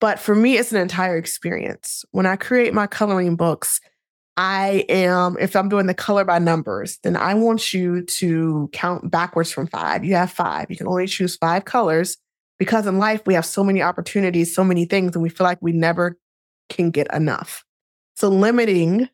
[0.00, 2.04] But for me, it's an entire experience.
[2.10, 3.80] When I create my coloring books,
[4.36, 9.10] I am, if I'm doing the color by numbers, then I want you to count
[9.10, 10.04] backwards from five.
[10.04, 10.66] You have five.
[10.70, 12.16] You can only choose five colors
[12.58, 15.60] because in life, we have so many opportunities, so many things, and we feel like
[15.60, 16.18] we never
[16.68, 17.64] can get enough.
[18.16, 19.08] So limiting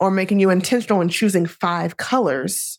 [0.00, 2.78] or making you intentional in choosing five colors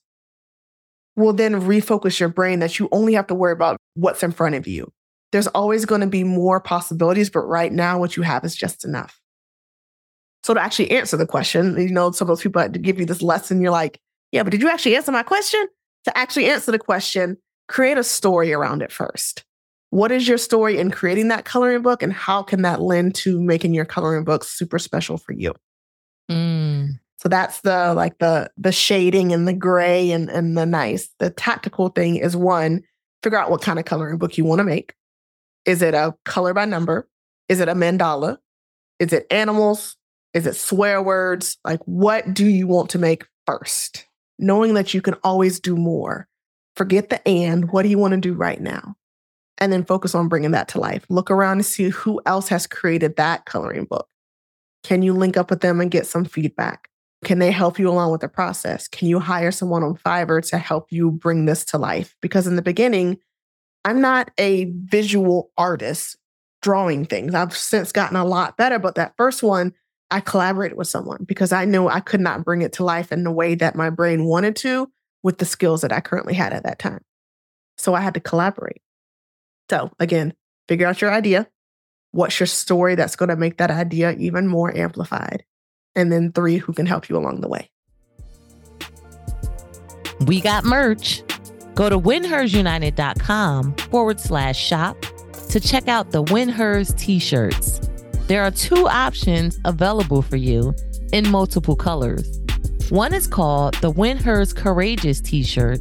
[1.15, 4.55] will then refocus your brain that you only have to worry about what's in front
[4.55, 4.91] of you.
[5.31, 8.85] There's always going to be more possibilities, but right now, what you have is just
[8.85, 9.19] enough.
[10.43, 13.05] So, to actually answer the question, you know, some of those people to give you
[13.05, 13.61] this lesson.
[13.61, 13.99] You're like,
[14.31, 15.65] yeah, but did you actually answer my question?
[16.05, 19.43] To actually answer the question, create a story around it first.
[19.91, 23.41] What is your story in creating that coloring book, and how can that lend to
[23.41, 25.53] making your coloring book super special for you?
[26.29, 31.09] Mm, So that's the like the the shading and the gray and and the nice.
[31.19, 32.81] The tactical thing is one,
[33.23, 34.93] figure out what kind of coloring book you want to make.
[35.65, 37.07] Is it a color by number?
[37.47, 38.37] Is it a mandala?
[38.99, 39.97] Is it animals?
[40.33, 41.57] Is it swear words?
[41.63, 44.05] Like what do you want to make first?
[44.39, 46.27] Knowing that you can always do more.
[46.75, 48.95] Forget the and, what do you want to do right now?
[49.57, 51.05] And then focus on bringing that to life.
[51.09, 54.07] Look around and see who else has created that coloring book.
[54.83, 56.89] Can you link up with them and get some feedback?
[57.23, 58.87] Can they help you along with the process?
[58.87, 62.15] Can you hire someone on Fiverr to help you bring this to life?
[62.21, 63.17] Because in the beginning,
[63.83, 66.17] I'm not a visual artist
[66.61, 67.33] drawing things.
[67.33, 69.73] I've since gotten a lot better, but that first one,
[70.11, 73.23] I collaborated with someone because I knew I could not bring it to life in
[73.23, 74.91] the way that my brain wanted to
[75.23, 77.01] with the skills that I currently had at that time.
[77.77, 78.81] So I had to collaborate.
[79.69, 80.33] So again,
[80.67, 81.47] figure out your idea.
[82.11, 85.43] What's your story that's going to make that idea even more amplified?
[85.95, 87.69] And then three, who can help you along the way.
[90.27, 91.23] we got merch.
[91.75, 94.97] Go to winhersunited.com forward slash shop
[95.49, 97.79] to check out the Win Hers t shirts.
[98.27, 100.73] There are two options available for you
[101.11, 102.39] in multiple colors.
[102.89, 105.79] One is called the Win Hers Courageous t shirt,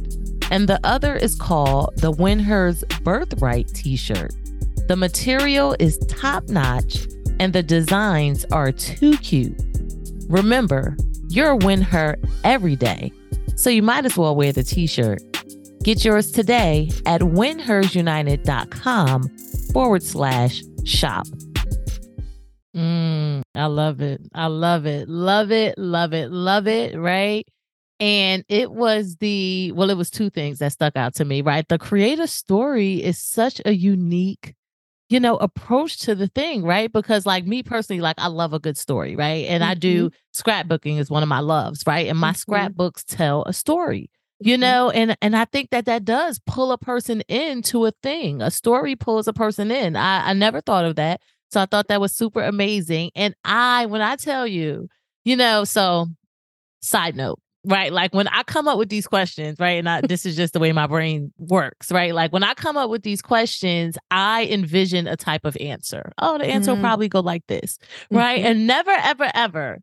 [0.51, 4.33] and the other is called the Win Hers Birthright t shirt.
[4.87, 7.07] The material is top notch
[7.39, 9.59] and the designs are too cute.
[10.29, 10.95] Remember,
[11.29, 13.11] you're a Win Her every day,
[13.55, 15.21] so you might as well wear the t shirt.
[15.83, 19.29] Get yours today at winhersunited.com
[19.71, 21.27] forward slash shop.
[22.75, 24.21] Mm, I love it.
[24.33, 25.07] I love it.
[25.07, 25.77] Love it.
[25.77, 26.31] Love it.
[26.31, 26.97] Love it.
[26.97, 27.47] Right.
[27.99, 31.67] And it was the, well, it was two things that stuck out to me, right?
[31.67, 34.53] The creator story is such a unique,
[35.09, 36.91] you know, approach to the thing, right?
[36.91, 39.45] Because, like me personally, like I love a good story, right?
[39.47, 42.07] And I do scrapbooking is one of my loves, right?
[42.07, 42.37] And my Mhm.
[42.37, 44.09] scrapbooks tell a story
[44.41, 44.61] you Mhm.
[44.61, 48.51] know and and i think that that does pull a person into a thing a
[48.51, 52.01] story pulls a person in i i never thought of that so i thought that
[52.01, 54.89] was super amazing and i when i tell you
[55.23, 56.07] you know so
[56.81, 60.25] side note right like when i come up with these questions right and I, this
[60.25, 63.21] is just the way my brain works right like when i come up with these
[63.21, 66.81] questions i envision a type of answer oh the answer will Mm.
[66.81, 67.77] probably go like this
[68.11, 68.45] right Mhm.
[68.51, 69.79] and never ever ever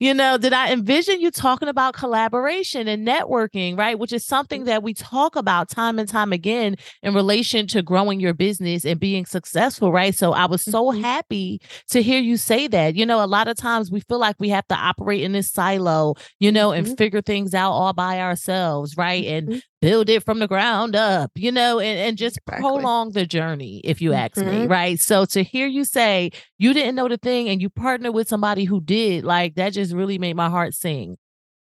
[0.00, 3.98] you know, did I envision you talking about collaboration and networking, right?
[3.98, 8.18] Which is something that we talk about time and time again in relation to growing
[8.18, 10.14] your business and being successful, right?
[10.14, 11.02] So I was so Mhm.
[11.02, 11.60] happy
[11.90, 12.96] to hear you say that.
[12.96, 15.50] You know, a lot of times we feel like we have to operate in this
[15.52, 16.96] silo, you know, and Mhm.
[16.96, 19.24] figure things out all by ourselves, right?
[19.26, 19.62] And Mhm.
[19.80, 22.60] Build it from the ground up, you know, and, and just Exactly.
[22.60, 24.70] prolong the journey, if you ask me, Mhm.
[24.70, 24.98] right?
[24.98, 28.64] So to hear you say you didn't know the thing and you partner with somebody
[28.64, 31.16] who did, like that just really made my heart sing.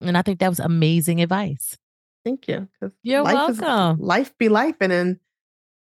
[0.02, 1.78] And I think that was amazing advice.
[2.24, 2.68] Thank you.
[3.02, 4.00] You're life welcome.
[4.00, 4.76] Is, life be life.
[4.80, 5.20] And then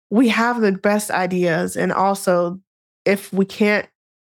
[0.10, 1.76] we have the best ideas.
[1.76, 2.60] And also,
[3.06, 3.88] if we can't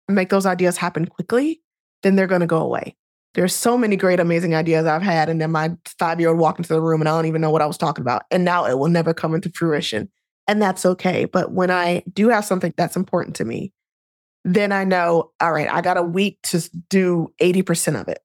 [0.09, 1.62] make those ideas happen quickly,
[2.02, 2.96] then they're going to go away.
[3.34, 5.28] There's so many great, amazing ideas I've had.
[5.28, 7.50] And then my five year old walked into the room and I don't even know
[7.50, 8.24] what I was talking about.
[8.30, 10.10] And now it will never come into fruition.
[10.46, 11.24] And that's okay.
[11.24, 13.72] But when I do have something that's important to me,
[14.44, 18.18] then I know, all right, I got a week to do 80% of it.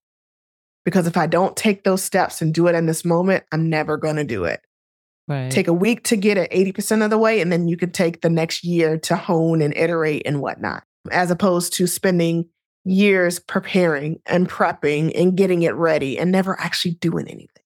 [0.84, 3.98] Because if I don't take those steps and do it in this moment, I'm never
[3.98, 4.62] going to do it.
[5.28, 5.52] Right.
[5.52, 8.22] Take a week to get it 80% of the way, and then you can take
[8.22, 12.48] the next year to hone and iterate and whatnot, as opposed to spending
[12.88, 17.64] years preparing and prepping and getting it ready and never actually doing anything.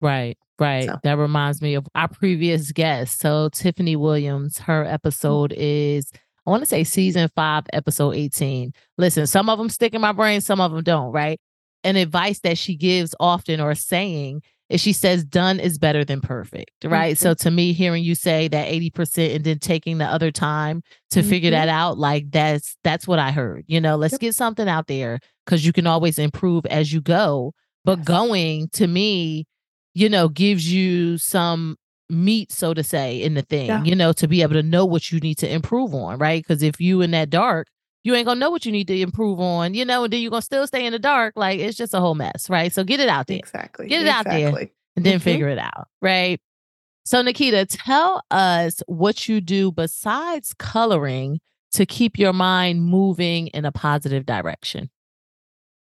[0.00, 0.84] Right, right.
[0.84, 0.98] So.
[1.02, 3.20] That reminds me of our previous guest.
[3.20, 4.94] So, Tiffany Williams, her mm-hmm.
[4.94, 6.10] episode is,
[6.46, 8.72] I want to say season five, episode 18.
[8.98, 11.38] Listen, some of them stick in my brain, some of them don't, right?
[11.84, 14.42] An advice that she gives often or saying
[14.80, 17.14] she says done is better than perfect, right?
[17.14, 17.22] Mm-hmm.
[17.22, 21.20] So to me, hearing you say that 80% and then taking the other time to
[21.20, 21.28] mm-hmm.
[21.28, 23.64] figure that out, like that's that's what I heard.
[23.66, 24.20] You know, let's yep.
[24.20, 27.52] get something out there because you can always improve as you go.
[27.84, 28.06] But yes.
[28.06, 29.46] going to me,
[29.94, 31.76] you know, gives you some
[32.08, 33.82] meat, so to say, in the thing, yeah.
[33.82, 36.42] you know, to be able to know what you need to improve on, right?
[36.42, 37.66] Because if you in that dark,
[38.04, 40.30] you ain't gonna know what you need to improve on, you know, and then you're
[40.30, 41.34] gonna still stay in the dark.
[41.36, 42.72] Like it's just a whole mess, right?
[42.72, 43.38] So get it out there.
[43.38, 43.88] Exactly.
[43.88, 44.44] Get it exactly.
[44.44, 45.24] out there and then mm-hmm.
[45.24, 46.40] figure it out, right?
[47.04, 51.40] So Nikita, tell us what you do besides coloring
[51.72, 54.90] to keep your mind moving in a positive direction.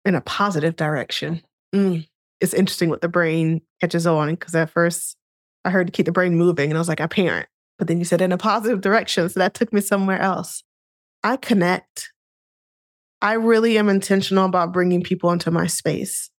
[0.04, 1.42] In a positive direction.
[1.74, 2.06] Mm.
[2.40, 5.16] It's interesting what the brain catches on because at first
[5.64, 7.48] I heard to keep the brain moving and I was like, I parent.
[7.78, 9.28] But then you said in a positive direction.
[9.28, 10.62] So that took me somewhere else.
[11.22, 12.10] I connect.
[13.22, 16.30] I really am intentional about bringing people into my space.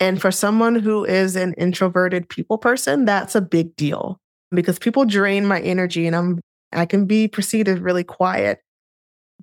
[0.00, 4.18] And for someone who is an introverted people person, that's a big deal
[4.50, 6.40] because people drain my energy and I'm
[6.72, 8.60] I can be perceived as really quiet,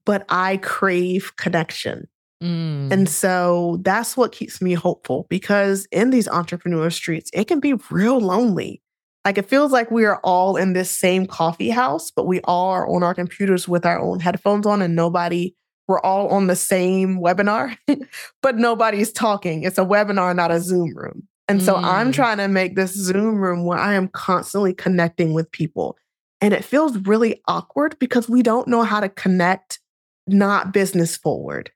[0.06, 2.10] but I crave connection.
[2.43, 2.91] Mm.
[2.91, 7.75] And so that's what keeps me hopeful because in these entrepreneur streets, it can be
[7.89, 8.81] real lonely.
[9.23, 12.69] Like it feels like we are all in this same coffee house, but we all
[12.69, 15.53] are on our computers with our own headphones on and nobody,
[15.88, 17.77] we're all on the same webinar,
[18.41, 19.63] but nobody's talking.
[19.63, 21.27] It's a webinar, not a Zoom room.
[21.47, 21.84] And so mm.
[21.84, 25.97] I'm trying to make this Zoom room where I am constantly connecting with people.
[26.39, 29.79] And it feels really awkward because we don't know how to connect
[30.27, 31.71] not business forward.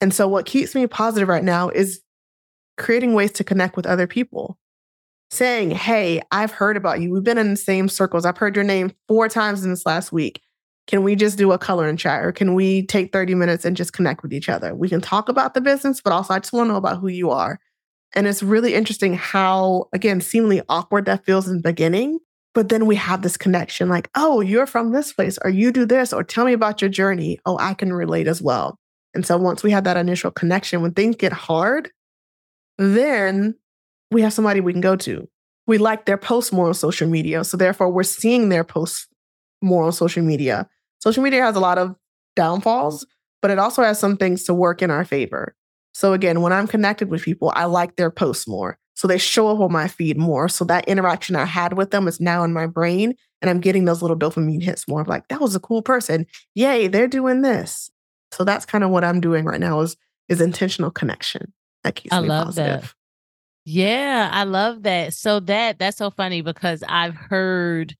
[0.00, 2.00] And so what keeps me positive right now is
[2.76, 4.58] creating ways to connect with other people
[5.30, 7.10] saying, Hey, I've heard about you.
[7.10, 8.24] We've been in the same circles.
[8.24, 10.40] I've heard your name four times in this last week.
[10.86, 13.76] Can we just do a color and chat or can we take 30 minutes and
[13.76, 14.74] just connect with each other?
[14.74, 17.08] We can talk about the business, but also I just want to know about who
[17.08, 17.58] you are.
[18.14, 22.20] And it's really interesting how, again, seemingly awkward that feels in the beginning.
[22.54, 25.84] But then we have this connection like, oh, you're from this place, or you do
[25.84, 27.38] this, or tell me about your journey.
[27.44, 28.78] Oh, I can relate as well.
[29.12, 31.90] And so once we have that initial connection, when things get hard,
[32.78, 33.56] then
[34.10, 35.28] we have somebody we can go to.
[35.66, 37.44] We like their posts more on social media.
[37.44, 39.08] So therefore, we're seeing their posts
[39.62, 40.68] more on social media.
[41.00, 41.94] Social media has a lot of
[42.36, 43.06] downfalls,
[43.42, 45.54] but it also has some things to work in our favor.
[45.92, 48.78] So again, when I'm connected with people, I like their posts more.
[48.94, 50.48] So they show up on my feed more.
[50.48, 53.14] So that interaction I had with them is now in my brain.
[53.42, 56.26] And I'm getting those little dopamine hits more of like, that was a cool person.
[56.54, 57.90] Yay, they're doing this.
[58.32, 59.96] So that's kind of what I'm doing right now is
[60.28, 61.52] is intentional connection.
[61.84, 62.80] That keeps I me love positive.
[62.82, 62.94] That.
[63.68, 65.12] Yeah, I love that.
[65.12, 67.96] So that that's so funny because I've heard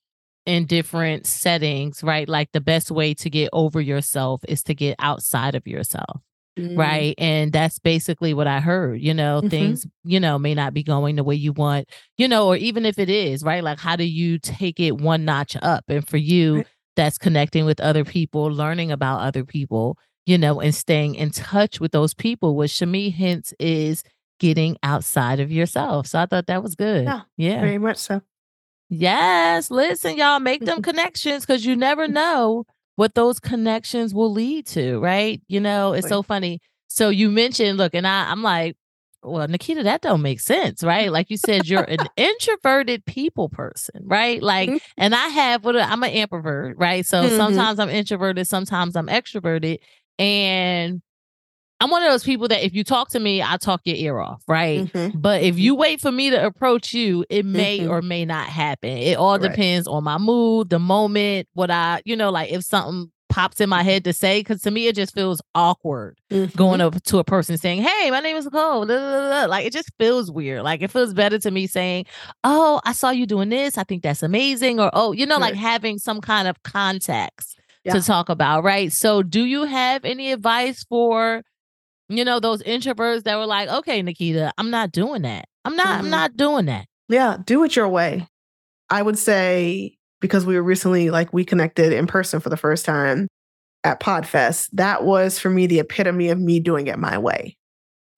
[0.46, 2.28] in different settings, right?
[2.28, 6.20] Like the best way to get over yourself is to get outside of yourself.
[6.56, 6.78] Mm.
[6.78, 7.14] Right.
[7.18, 9.00] And that's basically what I heard.
[9.00, 9.48] You know, mm-hmm.
[9.48, 12.86] things, you know, may not be going the way you want, you know, or even
[12.86, 13.62] if it is, right?
[13.62, 15.84] Like, how do you take it one notch up?
[15.88, 16.66] And for you, right.
[16.94, 21.80] that's connecting with other people, learning about other people, you know, and staying in touch
[21.80, 24.04] with those people, which me hints is
[24.38, 26.06] getting outside of yourself.
[26.06, 27.04] So I thought that was good.
[27.04, 27.22] Yeah.
[27.36, 27.60] Yeah.
[27.60, 28.22] Very much so.
[28.88, 29.70] Yes.
[29.70, 32.64] Listen, y'all make them connections because you never know
[32.96, 35.40] what those connections will lead to, right?
[35.48, 36.60] You know, it's so funny.
[36.88, 38.76] So you mentioned, look, and I, I'm like,
[39.22, 41.10] well, Nikita, that don't make sense, right?
[41.10, 44.42] Like you said, you're an introverted people person, right?
[44.42, 44.78] Like, mm-hmm.
[44.96, 47.04] and I have what I'm an introvert, right?
[47.04, 47.36] So mm-hmm.
[47.36, 49.78] sometimes I'm introverted, sometimes I'm extroverted,
[50.18, 51.02] and
[51.80, 54.18] I'm one of those people that if you talk to me, I talk your ear
[54.18, 54.84] off, right?
[54.92, 55.18] Mm-hmm.
[55.18, 57.90] But if you wait for me to approach you, it may mm-hmm.
[57.90, 58.90] or may not happen.
[58.96, 59.50] It all right.
[59.50, 63.68] depends on my mood, the moment, what I, you know, like if something pops in
[63.68, 66.54] my head to say because to me it just feels awkward Mhm.
[66.56, 69.50] going up to a person saying, "Hey, my name is Nicole." da, da, da, da."
[69.50, 70.62] Like it just feels weird.
[70.62, 72.06] Like it feels better to me saying,
[72.44, 73.76] "Oh, I saw you doing this.
[73.76, 77.94] I think that's amazing," or "Oh, you know, like having some kind of context Yeah.
[77.94, 78.92] to talk about." Right.
[78.92, 81.42] So, do you have any advice for,
[82.08, 85.46] you know, those introverts that were like, "Okay, Nikita, I'm not doing that.
[85.64, 85.98] I'm not.
[86.00, 86.10] I'm Mhm.
[86.10, 88.28] not doing that." Yeah, do it your way.
[88.90, 92.84] I would say because we were recently like we connected in person for the first
[92.84, 93.28] time
[93.84, 97.56] at Podfest, that was for me the epitome of me doing it my way.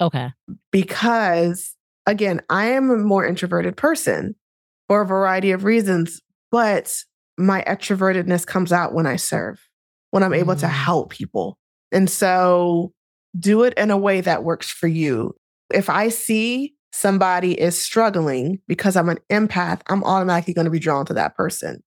[0.01, 0.31] Okay.
[0.71, 1.75] Because
[2.07, 4.35] again, I am a more introverted person
[4.89, 6.21] for a variety of reasons,
[6.51, 7.03] but
[7.37, 9.61] my extrovertedness comes out when I serve,
[10.11, 10.71] when I'm able to Mm.
[10.71, 11.59] help people.
[11.93, 12.93] And so
[13.39, 15.35] do it in a way that works for you.
[15.73, 20.79] If I see somebody is struggling because I'm an empath, I'm automatically going to be
[20.79, 21.83] drawn to that person.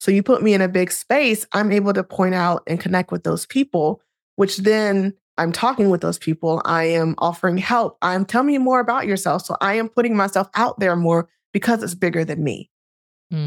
[0.00, 3.10] So you put me in a big space, I'm able to point out and connect
[3.10, 4.02] with those people,
[4.36, 6.62] which then I'm talking with those people.
[6.64, 7.96] I am offering help.
[8.02, 9.44] I'm telling me more about yourself.
[9.44, 12.70] So I am putting myself out there more because it's bigger than me.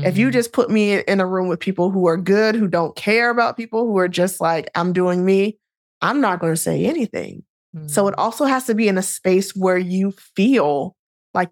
[0.03, 0.33] If you Mm.
[0.33, 3.55] just put me in a room with people who are good, who don't care about
[3.55, 5.59] people, who are just like, I'm doing me,
[6.01, 7.43] I'm not going to say anything.
[7.87, 8.19] So it Mm.
[8.19, 10.95] also has to be in a space where you feel
[11.33, 11.49] like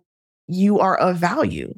[0.48, 1.74] you are of value.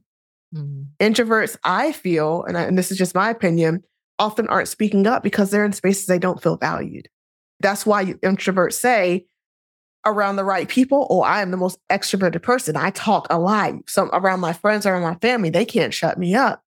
[0.55, 0.85] Mm.
[1.01, 3.83] Introverts, I feel, and, I, and this is just my opinion,
[4.19, 7.09] often aren't speaking up because they're in spaces they don't feel valued.
[7.59, 9.25] That's why introverts say
[10.05, 12.77] around the right people, oh, I am the most extroverted person.
[12.77, 13.73] I talk a lot.
[13.87, 16.61] Some around my friends, around my family, they can't shut me up.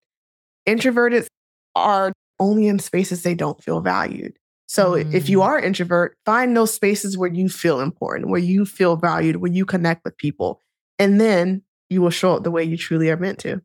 [0.66, 1.26] Introverted
[1.74, 4.36] are only in spaces they don't feel valued.
[4.70, 5.44] So if you Mm.
[5.46, 9.64] are introvert, find those spaces where you feel important, where you feel valued, where you
[9.64, 10.60] connect with people,
[10.96, 13.60] and then you will show up the way you truly are meant to.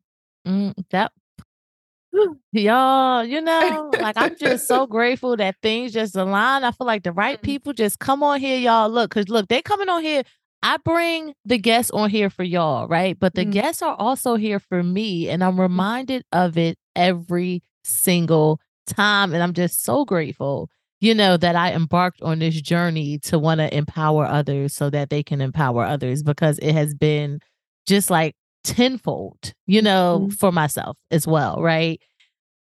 [0.47, 1.11] Mm, that
[2.53, 6.63] y'all, you know, like I'm just so grateful that things just align.
[6.63, 7.43] I feel like the right Mhm.
[7.43, 8.89] people just come on here, y'all.
[8.89, 10.23] Look, because look, they coming on here.
[10.63, 13.15] I bring the guests on here for y'all, right?
[13.19, 13.51] But the Mm.
[13.51, 19.35] guests are also here for me, and I'm reminded of it every single time.
[19.35, 20.71] And I'm just so grateful,
[21.01, 25.09] you know, that I embarked on this journey to want to empower others so that
[25.09, 27.39] they can empower others because it has been
[27.87, 30.37] just like tenfold, you know, Mhm.
[30.39, 32.01] for myself as well, right?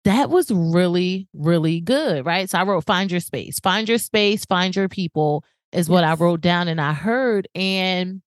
[0.05, 2.49] That was really, really good, right?
[2.49, 6.13] So I wrote find your space, find your space, find your people is what I
[6.15, 7.47] wrote down and I heard.
[7.55, 8.21] And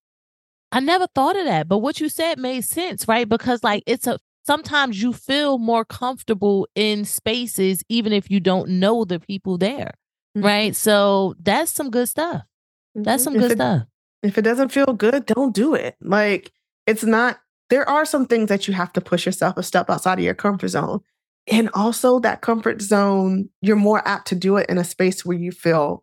[0.73, 1.69] I never thought of that.
[1.69, 3.29] But what you said made sense, right?
[3.29, 8.69] Because like it's a sometimes you feel more comfortable in spaces, even if you don't
[8.69, 9.93] know the people there.
[10.35, 10.77] Right.
[10.77, 12.43] So that's some good stuff.
[12.95, 13.25] That's Mhm.
[13.25, 13.83] some If good it- stuff.
[14.23, 15.97] If it doesn't feel good, don't do it.
[16.01, 16.53] Like
[16.87, 17.39] it's not,
[17.71, 20.35] there are some things that you have to push yourself a step outside of your
[20.35, 21.01] comfort zone.
[21.49, 25.37] And also, that comfort zone, you're more apt to do it in a space where
[25.37, 26.03] you feel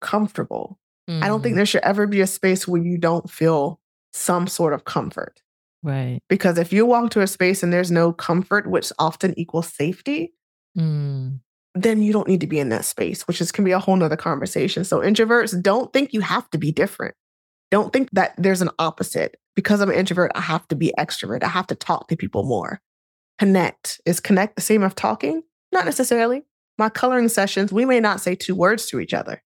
[0.00, 0.78] comfortable.
[1.08, 1.56] I don't think Mhm.
[1.56, 3.80] there should ever be a space where you don't feel
[4.12, 5.42] some sort of comfort.
[5.82, 6.20] Right.
[6.28, 10.32] Because if you walk to a space and there's no comfort, which often equals safety,
[10.78, 11.40] Mm.
[11.74, 13.96] then you don't need to be in that space, which is can be a whole
[13.96, 14.84] nother conversation.
[14.84, 17.14] So introverts don't think you have to be different.
[17.72, 19.36] Don't think that there's an opposite.
[19.56, 21.42] Because I'm an introvert, I have to be extrovert.
[21.42, 22.80] I have to talk to people more.
[23.38, 24.00] Connect.
[24.06, 25.42] Is connect the same as talking?
[25.72, 26.44] Not necessarily.
[26.78, 29.42] My coloring sessions, we may not say two words to each other.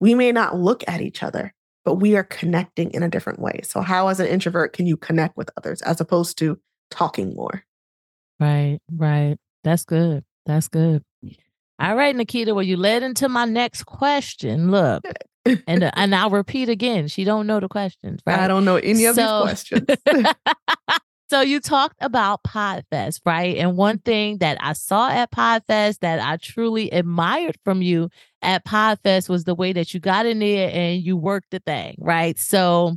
[0.00, 1.54] We may not look at each other,
[1.88, 3.60] but we are connecting in a different way.
[3.62, 6.60] So how as an introvert can you connect with others as opposed to
[6.90, 7.64] talking more?
[8.38, 9.38] Right, right.
[9.64, 10.22] That's good.
[10.44, 11.02] That's good.
[11.78, 12.54] All right, Nikita.
[12.54, 14.70] Well, you led into my next question.
[14.70, 15.02] Look,
[15.66, 17.08] and uh, and I'll repeat again.
[17.08, 18.38] She don't know the questions, right?
[18.38, 19.86] I don't know any of these questions.
[21.30, 23.56] so you talked about Podfest, right?
[23.56, 28.10] And one thing that I saw at Podfest that I truly admired from you
[28.42, 31.96] at Podfest was the way that you got in there and you worked the thing,
[31.98, 32.38] right?
[32.38, 32.96] So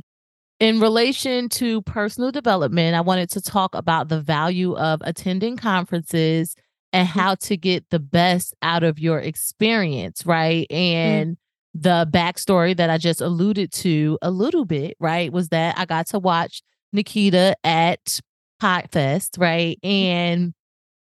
[0.60, 6.54] in relation to personal development, I wanted to talk about the value of attending conferences
[6.92, 7.18] and mm-hmm.
[7.18, 10.66] how to get the best out of your experience, right?
[10.70, 10.76] Mm.
[10.76, 11.36] And
[11.74, 16.06] the backstory that I just alluded to a little bit, right, was that I got
[16.08, 16.62] to watch
[16.92, 18.20] Nikita at
[18.62, 19.78] Podfest, right?
[19.82, 19.88] Mm.
[19.88, 20.54] And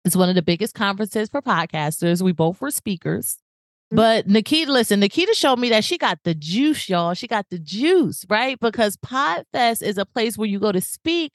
[0.05, 2.21] it's one of the biggest conferences for podcasters.
[2.21, 3.39] We both were speakers.
[3.93, 3.97] Mhm.
[3.97, 7.15] But Nikita, listen, Nikita showed me that she got the juice, y'all.
[7.15, 8.59] She got the juice, right?
[8.61, 11.33] Because Podfest is a place where you go to speak,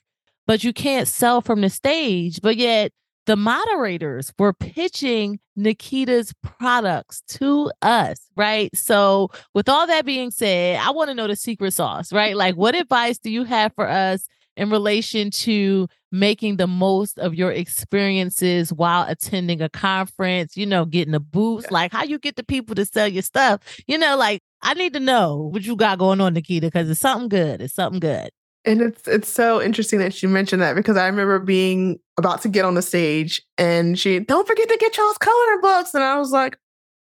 [0.47, 2.41] but you can't sell from the stage.
[2.41, 2.91] But yet
[3.25, 8.69] the moderators were pitching Nikita's products to us, right?
[8.75, 12.35] So, with all that being said, I want to know the secret sauce, right?
[12.35, 14.25] Like, what advice do you have for us
[14.61, 20.85] in relation to making the most of your experiences while attending a conference, you know,
[20.85, 23.59] getting a boost, like how you get the people to sell your stuff.
[23.87, 26.99] You know, like I need to know what you got going on, Nikita, because it's
[26.99, 27.59] something good.
[27.59, 28.29] It's something good.
[28.63, 32.47] And it's it's so interesting that you mentioned that because I remember being about to
[32.47, 35.95] get on the stage and she don't forget to get y'all's coloring books.
[35.95, 36.59] And I was like,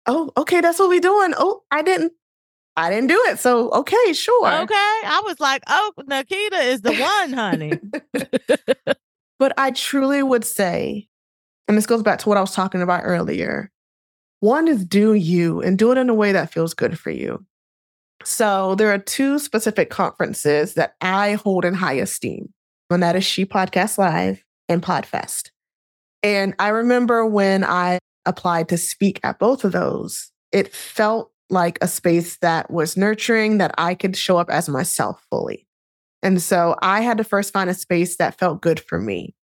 [0.08, 1.34] oh, okay, that's what we doing.
[1.38, 2.12] Oh, I didn't
[2.78, 3.40] I didn't do it.
[3.40, 4.48] So okay, sure.
[4.48, 4.74] Okay.
[4.74, 7.80] I was like, oh, Nikita is the one, honey.
[9.40, 11.08] but I truly would say,
[11.68, 13.72] and this goes back to what I was talking about earlier.
[14.42, 17.46] One is do you and do it in a way that feels good for you.
[18.24, 22.54] So there are two specific conferences that I hold in high esteem,
[22.90, 25.52] and that is She Podcast Live and Podfest.
[26.24, 31.78] And I remember when I applied to speak at both of those, it felt like
[31.82, 35.68] a space that was nurturing, that I could show up as myself fully.
[36.24, 39.36] And so I had to first find a space that felt good for me.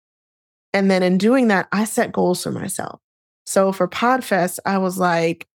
[0.74, 3.00] And then in doing that, I set goals for myself.
[3.46, 5.48] So for Podfest, I was like,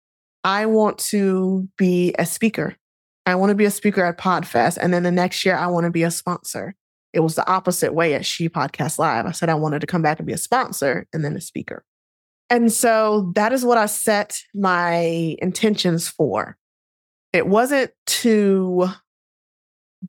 [0.43, 2.75] I want to be a speaker.
[3.25, 4.77] I want to be a speaker at Podfest.
[4.77, 6.75] And then the next year, I want to be a sponsor.
[7.13, 9.25] It was the opposite way at She Podcast Live.
[9.25, 11.83] I said I wanted to come back and be a sponsor and then a speaker.
[12.49, 16.57] And so that is what I set my intentions for.
[17.33, 18.89] It wasn't to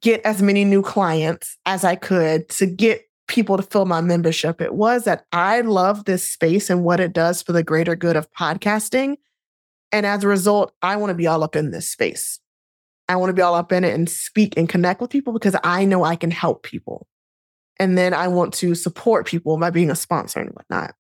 [0.01, 4.61] get as many new clients as I could to get people to fill my membership.
[4.61, 8.17] It was that I love this space and what it does for the greater good
[8.17, 9.17] of podcasting.
[9.91, 12.39] And as a result, I want to be all up in this space.
[13.09, 15.57] I want to be all up in it and speak and connect with people because
[15.65, 17.07] I know I can help people.
[17.79, 20.95] And then I want to support people by being a sponsor and whatnot.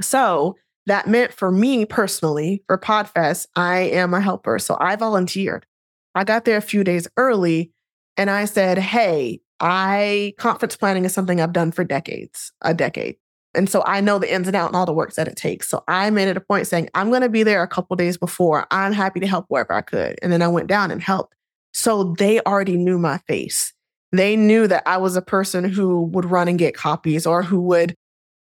[0.00, 0.56] So
[0.86, 4.58] that meant for me personally, for Podfest, I am a helper.
[4.58, 5.66] So I volunteered.
[6.14, 7.72] I got there a few days early
[8.16, 13.16] and I said, Hey, I conference planning is something I've done for decades, a decade.
[13.54, 15.68] And so I know the ins and outs and all the work that it takes.
[15.68, 18.18] So I made it a point saying, I'm going to be there a couple days
[18.18, 18.66] before.
[18.70, 20.18] I'm happy to help wherever I could.
[20.20, 21.34] And then I went down and helped.
[21.72, 23.72] So they already knew my face.
[24.12, 27.60] They knew that I was a person who would run and get copies or who
[27.62, 27.94] would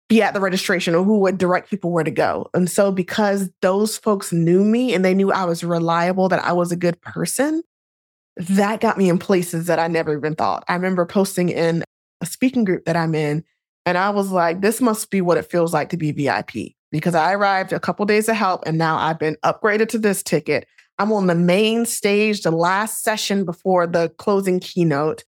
[0.08, 2.48] be at the registration or who would direct people where to go.
[2.54, 6.52] And so, because those folks knew me and they knew I was reliable, that I
[6.52, 7.62] was a good person,
[8.36, 10.64] that got me in places that I never even thought.
[10.68, 11.82] I remember posting in
[12.20, 13.44] a speaking group that I'm in,
[13.84, 17.14] and I was like, this must be what it feels like to be VIP because
[17.14, 20.66] I arrived a couple days of help and now I've been upgraded to this ticket.
[20.98, 25.24] I'm on the main stage, the last session before the closing keynote.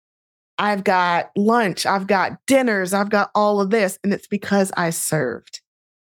[0.59, 3.99] I've got lunch, I've got dinners, I've got all of this.
[4.03, 5.61] And it's because I served.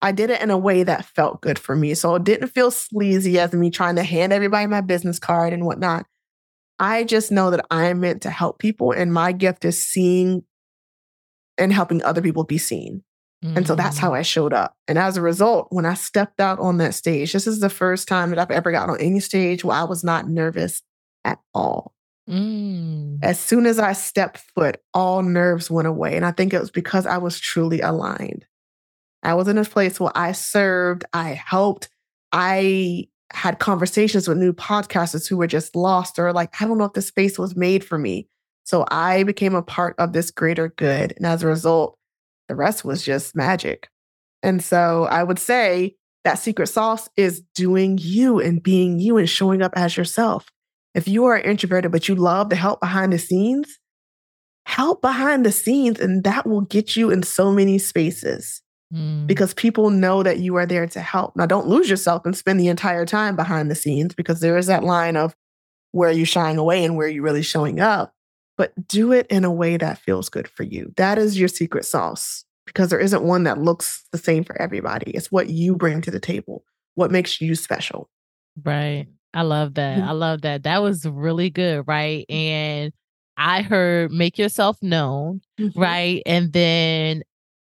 [0.01, 1.95] I did it in a way that felt good for me.
[1.95, 5.65] So it didn't feel sleazy as me trying to hand everybody my business card and
[5.65, 6.05] whatnot.
[6.79, 10.43] I just know that I'm meant to help people, and my gift is seeing
[11.57, 13.03] and helping other people be seen.
[13.43, 13.57] Mm-hmm.
[13.57, 14.17] And so that's how mm.
[14.17, 14.75] I showed up.
[14.87, 18.07] And as a result, when I stepped out on that stage, this is the first
[18.07, 20.83] time that I've ever gotten on any stage where I was not nervous
[21.25, 21.93] at all.
[22.29, 23.19] Mm.
[23.23, 26.15] As soon as I stepped foot, all nerves went away.
[26.15, 28.45] And I think it was because I was truly aligned.
[29.23, 31.89] I was in a place where I served, I helped,
[32.31, 36.85] I had conversations with new podcasters who were just lost or like, I don't know
[36.85, 38.27] if the space was made for me.
[38.63, 41.13] So I became a part of this greater good.
[41.17, 41.97] And as a result,
[42.47, 43.89] the rest was just magic.
[44.43, 49.29] And so I would say that secret sauce is doing you and being you and
[49.29, 50.47] showing up as yourself.
[50.93, 53.79] If you are introverted, but you love to help behind the scenes,
[54.65, 58.61] help behind the scenes, and that will get you in so many spaces
[58.93, 59.27] mm.
[59.27, 61.35] because people know that you are there to help.
[61.35, 64.67] Now, don't lose yourself and spend the entire time behind the scenes because there is
[64.67, 65.35] that line of
[65.91, 68.13] where you're shying away and where you're really showing up.
[68.57, 70.91] But do it in a way that feels good for you.
[70.97, 75.11] That is your secret sauce because there isn't one that looks the same for everybody.
[75.11, 76.63] It's what you bring to the table,
[76.95, 78.09] what makes you special.
[78.63, 79.07] Right.
[79.37, 79.99] I love that.
[79.99, 80.09] Mm-hmm.
[80.09, 80.63] I love that.
[80.63, 82.25] That was really good, right?
[82.27, 82.91] And
[83.37, 85.79] I heard make yourself known, mm-hmm.
[85.79, 86.23] right?
[86.25, 87.21] And then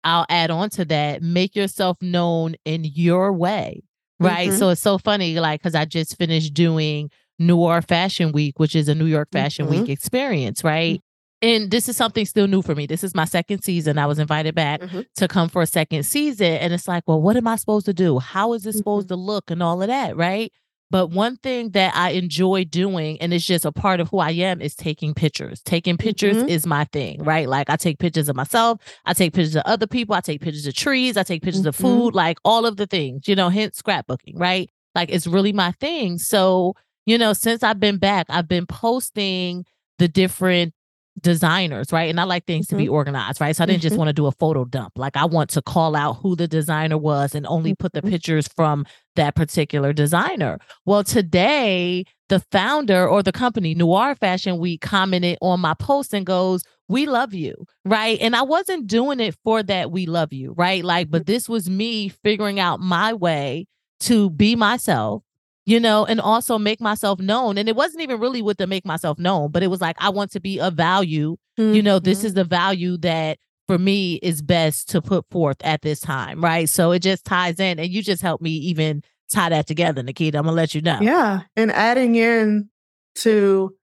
[0.05, 3.83] I'll add on to that, make yourself known in your way,
[4.17, 4.47] right?
[4.47, 4.57] Mm-hmm.
[4.57, 8.87] So it's so funny, like, because I just finished doing Noir Fashion Week, which is
[8.87, 9.91] a New York Fashion Week mm-hmm.
[9.91, 11.01] experience, right?
[11.41, 12.85] And this is something still new for me.
[12.85, 13.97] This is my second season.
[13.97, 15.01] I was invited back mm-hmm.
[15.17, 16.53] to come for a second season.
[16.53, 18.19] And it's like, well, what am I supposed to do?
[18.19, 19.15] How is this supposed mm-hmm.
[19.15, 20.15] to look and all of that?
[20.15, 20.53] Right.
[20.89, 24.31] But one thing that I enjoy doing, and it's just a part of who I
[24.31, 25.61] am, is taking pictures.
[25.63, 26.49] Taking pictures mm-hmm.
[26.49, 27.47] is my thing, right?
[27.47, 30.65] Like I take pictures of myself, I take pictures of other people, I take pictures
[30.65, 31.69] of trees, I take pictures mm-hmm.
[31.69, 34.69] of food, like all of the things, you know, hence scrapbooking, right?
[34.95, 36.17] Like it's really my thing.
[36.17, 36.73] So,
[37.05, 39.65] you know, since I've been back, I've been posting
[39.99, 40.73] the different
[41.21, 42.09] designers, right?
[42.09, 42.75] And I like things mm-hmm.
[42.75, 42.93] to be mm-hmm.
[42.93, 43.55] organized, right?
[43.55, 43.87] So I didn't mm-hmm.
[43.89, 44.93] just want to do a photo dump.
[44.97, 48.09] Like I want to call out who the designer was and only put the mm-hmm.
[48.09, 50.59] pictures from that particular designer.
[50.85, 56.25] Well, today the founder or the company Noir Fashion Week commented on my post and
[56.25, 57.55] goes, "We love you."
[57.85, 58.19] Right?
[58.21, 60.83] And I wasn't doing it for that we love you, right?
[60.83, 63.65] Like but this was me figuring out my way
[64.01, 65.23] to be myself
[65.67, 67.57] you know, and also make myself known.
[67.57, 70.09] And it wasn't even really with the make myself known, but it was like, I
[70.09, 71.35] want to be of value.
[71.59, 71.75] Mm-hmm.
[71.75, 72.39] You know, this is mm-hmm.
[72.39, 73.37] the value that
[73.67, 76.41] for me is best to put forth at this time.
[76.41, 76.69] Right.
[76.69, 77.79] So it just ties in.
[77.79, 80.37] And you just helped me even tie that together, Nikita.
[80.37, 80.99] I'm gonna let you know.
[81.01, 81.41] Yeah.
[81.57, 82.69] And adding in
[83.15, 83.75] to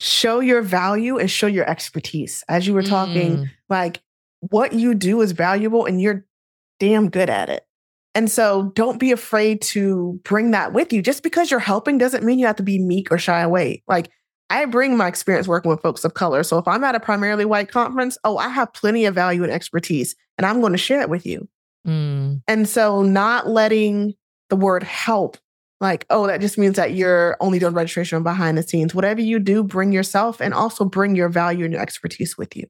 [0.00, 2.42] show your value and show your expertise.
[2.48, 3.50] As you were talking, mm.
[3.68, 4.02] like
[4.40, 6.24] what you do is valuable and you're
[6.80, 7.64] damn good at it.
[8.18, 11.02] And so don't be afraid to bring that with you.
[11.02, 13.84] Just because you're helping doesn't mean you have to be meek or shy away.
[13.86, 14.10] Like
[14.50, 16.42] I bring my experience working with folks of color.
[16.42, 19.52] So if I'm at a primarily white conference, oh, I have plenty of value and
[19.52, 21.48] expertise, and I'm going to share it with you.
[21.86, 22.42] Mm.
[22.48, 24.14] And so not letting
[24.50, 25.38] the word help,
[25.80, 28.96] like, oh, that just means that you're only doing registration behind the scenes.
[28.96, 32.66] Whatever you do, bring yourself and also bring your value and your expertise with you.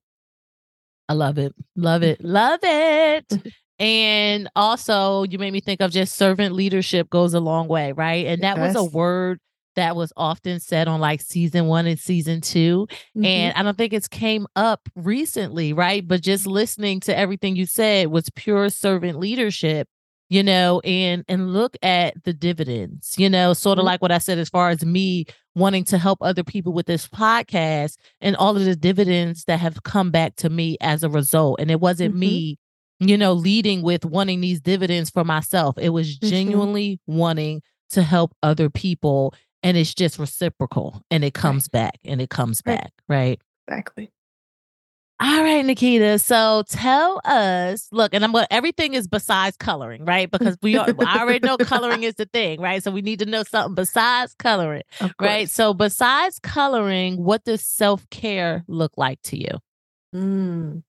[1.08, 1.54] I love it.
[1.74, 2.22] Love it.
[2.22, 3.32] Love it.
[3.78, 8.26] And also, you made me think of just servant leadership goes a long way, right?
[8.26, 9.38] And that was a word
[9.78, 13.24] that was often said on like season one and season 2 mm-hmm.
[13.24, 16.06] And I don't think it's came up recently, right?
[16.06, 19.86] But just listening to everything you said was pure servant leadership,
[20.28, 23.86] you know, and and look at the dividends, you know, sort of mm-hmm.
[23.86, 27.06] like what I said as far as me wanting to help other people with this
[27.06, 31.60] podcast and all of the dividends that have come back to me as a result.
[31.60, 32.20] And it wasn't mm-hmm.
[32.20, 32.58] me
[33.00, 35.76] you know, leading with wanting these dividends for myself.
[35.78, 36.28] It was mm-hmm.
[36.28, 39.34] genuinely wanting to help other people.
[39.62, 41.80] And it's just reciprocal and it comes right.
[41.80, 42.80] back and it comes right.
[42.80, 42.92] back.
[43.08, 43.40] Right.
[43.66, 44.10] Exactly.
[45.20, 46.20] All right, Nikita.
[46.20, 50.30] So tell us, look, and I'm going everything is besides coloring, right?
[50.30, 52.80] Because we are I already know coloring is the thing, right?
[52.84, 54.84] So we need to know something besides coloring.
[55.20, 55.50] Right.
[55.50, 59.58] So besides coloring, what does self-care look like to you?
[60.14, 60.84] Mm.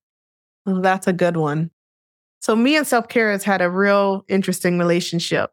[0.67, 1.71] Well, that's a good one.
[2.41, 5.51] So me and self-care has had a real interesting relationship.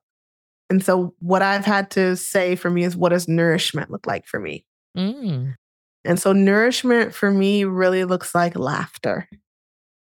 [0.70, 4.26] And so what I've had to say for me is what does nourishment look like
[4.26, 4.64] for me?
[4.96, 5.54] Mm.
[6.04, 9.28] And so nourishment for me really looks like laughter.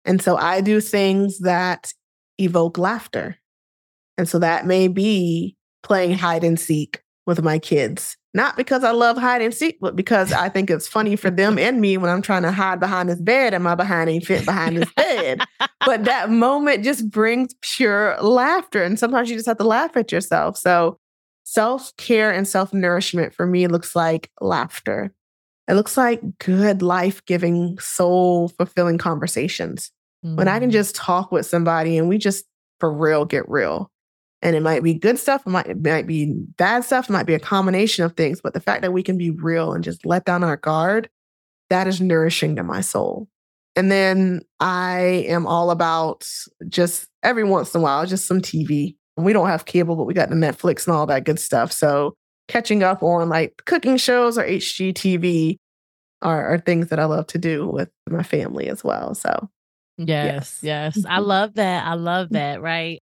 [0.06, 1.94] And so I do things that
[2.38, 3.38] evoke laughter.
[4.18, 8.18] And so that may be playing hide and seek with my kids.
[8.34, 11.60] Not because I love hide and seek, but because I think it's funny for them
[11.60, 14.46] and me when I'm trying to hide behind this bed and my behind ain't fit
[14.46, 15.42] behind this bed.
[15.86, 18.84] but that moment just brings pure laughter.
[18.84, 20.58] And sometimes you just have to laugh at yourself.
[20.58, 20.98] So
[21.44, 25.14] self care and self nourishment for me looks like laughter.
[25.68, 29.92] It looks like good, life giving, soul fulfilling conversations.
[30.26, 30.38] Mm-hmm.
[30.38, 30.74] When I can mm.
[30.74, 32.46] just talk with somebody and we just
[32.80, 33.91] for real get real.
[34.44, 37.28] And it might be good stuff, it might, it might be bad stuff, it might
[37.28, 38.42] be a combination of things.
[38.42, 41.10] But the fact that we can be real and just let down our guard,
[41.70, 43.28] that is nourishing to my soul.
[43.76, 46.28] And then I am all about
[46.68, 48.96] just every once in a while, just some TV.
[49.16, 51.72] We don't have cable, but we got the Netflix and all that good stuff.
[51.72, 52.16] So
[52.48, 55.58] catching up on like cooking shows or HGTV
[56.22, 59.16] are, are things that I love to do with my family as well.
[59.16, 59.50] So
[59.98, 60.96] yes, yes.
[60.96, 61.06] yes.
[61.06, 61.28] I mm-hmm.
[61.28, 61.86] love that.
[61.86, 62.36] I love mm-hmm.
[62.36, 62.62] that.
[62.62, 63.02] Right.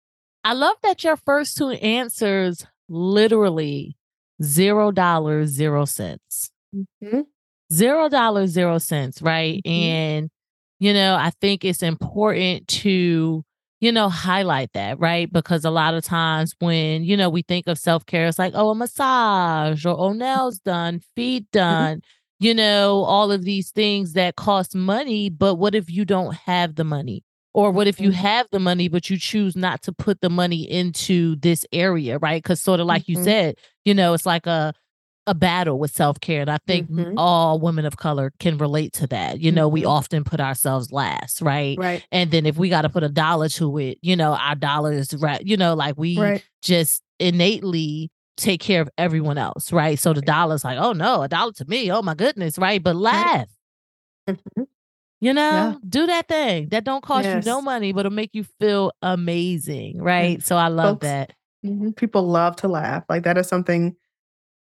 [0.43, 3.95] I love that your first two answers literally
[4.41, 6.49] zero dollars, zero cents.
[6.75, 7.21] Mm-hmm.
[7.71, 9.61] Zero dollars, zero cents, right?
[9.65, 9.69] Mm-hmm.
[9.69, 10.29] And,
[10.79, 13.43] you know, I think it's important to,
[13.79, 15.31] you know, highlight that, right?
[15.31, 18.53] Because a lot of times when, you know, we think of self care, it's like,
[18.55, 21.59] oh, a massage or oh, nails done, feet mm-hmm.
[21.59, 22.45] done, mm-hmm.
[22.45, 25.29] you know, all of these things that cost money.
[25.29, 27.23] But what if you don't have the money?
[27.53, 28.19] Or what if you mm-hmm.
[28.19, 32.41] have the money, but you choose not to put the money into this area, right?
[32.41, 33.19] Because sort of like mm-hmm.
[33.19, 34.73] you said, you know, it's like a
[35.27, 36.41] a battle with self-care.
[36.41, 37.13] And I think mm-hmm.
[37.15, 39.39] all women of color can relate to that.
[39.39, 39.89] You know, we mm-hmm.
[39.89, 41.77] often put ourselves last, right?
[41.77, 42.05] Right.
[42.11, 44.91] And then if we got to put a dollar to it, you know, our dollar
[44.91, 46.43] is right, you know, like we right.
[46.63, 49.99] just innately take care of everyone else, right?
[49.99, 51.91] So the dollar's like, oh no, a dollar to me.
[51.91, 52.81] Oh my goodness, right?
[52.81, 53.47] But laugh.
[54.27, 54.63] Mm-hmm.
[55.21, 55.75] You know, yeah.
[55.87, 57.45] do that thing that don't cost yes.
[57.45, 60.39] you no money, but it'll make you feel amazing, right?
[60.39, 60.43] Mm-hmm.
[60.43, 61.33] So I love folks, that.
[61.63, 61.91] Mm-hmm.
[61.91, 63.03] People love to laugh.
[63.07, 63.95] Like that is something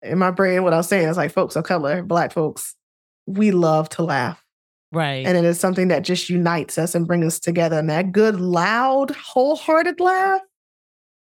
[0.03, 0.63] in my brain.
[0.63, 2.77] What I was saying is like folks of color, black folks,
[3.27, 4.45] we love to laugh.
[4.93, 5.25] Right.
[5.25, 7.79] And it is something that just unites us and brings us together.
[7.79, 10.43] And that good, loud, wholehearted laugh,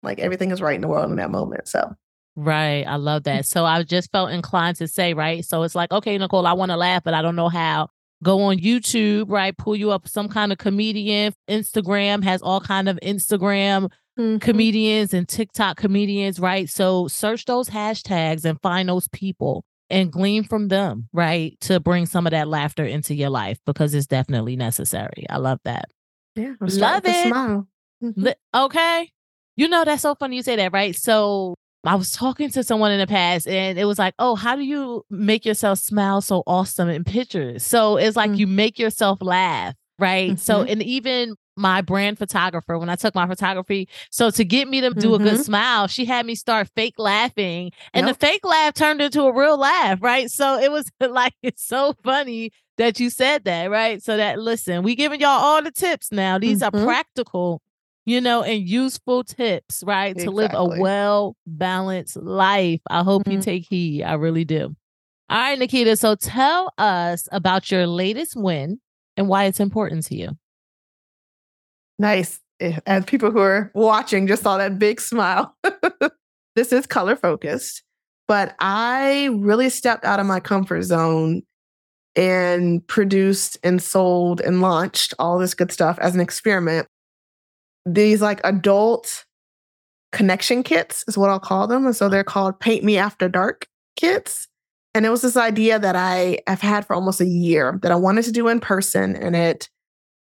[0.03, 1.69] like everything is right in the world in that moment.
[1.69, 1.95] So
[2.35, 2.85] Right.
[2.85, 3.47] I love that.
[3.47, 5.45] So I just felt inclined to say, right.
[5.45, 7.89] So it's like, okay, Nicole, I want to laugh, but I don't know how
[8.23, 9.57] go on YouTube, right?
[9.57, 11.33] Pull you up some kind of comedian.
[11.49, 14.39] Instagram has all kind of Instagram mm-hmm.
[14.39, 16.69] comedians and TikTok comedians, right?
[16.69, 21.59] So search those hashtags and find those people and glean from them, right?
[21.63, 25.25] To bring some of that laughter into your life because it's definitely necessary.
[25.31, 25.87] I love that.
[26.35, 27.29] Yeah, love it.
[27.29, 27.69] Smile.
[28.03, 28.29] Mm-hmm.
[28.55, 29.11] Okay.
[29.57, 30.95] You know, that's so funny you say that, right?
[30.95, 31.55] So
[31.85, 34.63] I was talking to someone in the past and it was like, oh, how do
[34.63, 37.65] you make yourself smile so awesome in pictures?
[37.65, 38.41] So it's like mm-hmm.
[38.41, 40.31] you make yourself laugh, right?
[40.31, 40.39] Mm-hmm.
[40.39, 43.89] So, and even my brand photographer when I took my photography.
[44.11, 45.15] So to get me to do mm-hmm.
[45.15, 45.43] a good mm-hmm.
[45.43, 48.19] smile, she had me start fake laughing, and yep.
[48.19, 50.31] the fake laugh turned into a real laugh, right?
[50.31, 54.03] So it was like it's so funny that you said that, right?
[54.03, 56.39] So that listen, we giving y'all all the tips now.
[56.39, 56.77] These mm-hmm.
[56.77, 57.61] are practical,
[58.09, 60.13] you know, and useful tips, right?
[60.13, 60.25] Exactly.
[60.25, 62.81] To live a well balanced life.
[62.89, 63.33] I hope mm-hmm.
[63.33, 64.03] you take heed.
[64.03, 64.75] I really do.
[65.31, 65.95] All right, Nikita.
[65.97, 68.81] So tell us about your latest win
[69.19, 70.31] and why it's important to you.
[71.99, 72.41] Nice.
[72.61, 75.55] Eh, and people who are watching just saw that big smile.
[76.57, 77.83] this is color focused,
[78.27, 81.43] but I really stepped out of my comfort zone
[82.17, 86.89] and produced and sold and launched all this good stuff as an experiment.
[87.95, 89.25] These like adult
[90.13, 91.87] connection kits is what I'll call them.
[91.87, 92.11] And so uh-huh.
[92.11, 93.67] they're called Paint Me After Dark
[93.97, 94.49] kits.
[94.95, 97.97] And it was this idea that I have had for almost a year that I
[97.97, 99.15] wanted to do in person.
[99.15, 99.69] And it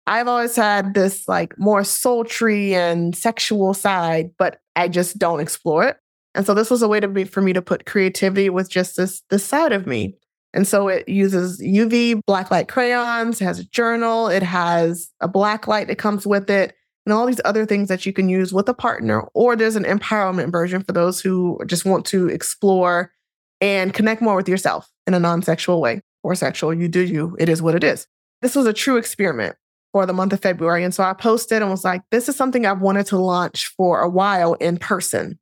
[0.08, 5.84] I've always had this like more sultry and sexual side, but I just don't explore
[5.84, 5.98] it.
[6.34, 8.96] And so this was a way to be for me to put creativity with just
[8.96, 10.16] this this side of me.
[10.54, 15.68] And so it uses UV black light crayons, has a journal, it has a black
[15.68, 16.74] light that comes with it,
[17.08, 19.22] and all these other things that you can use with a partner.
[19.34, 23.14] Or there's an empowerment version for those who just want to explore
[23.62, 26.74] and connect more with yourself in a non sexual way or sexual.
[26.74, 28.08] You do you, it is what it is.
[28.42, 29.56] This was a true experiment
[29.94, 30.84] for the month of February.
[30.84, 34.02] And so I posted and was like, this is something I've wanted to launch for
[34.02, 35.40] a while in person.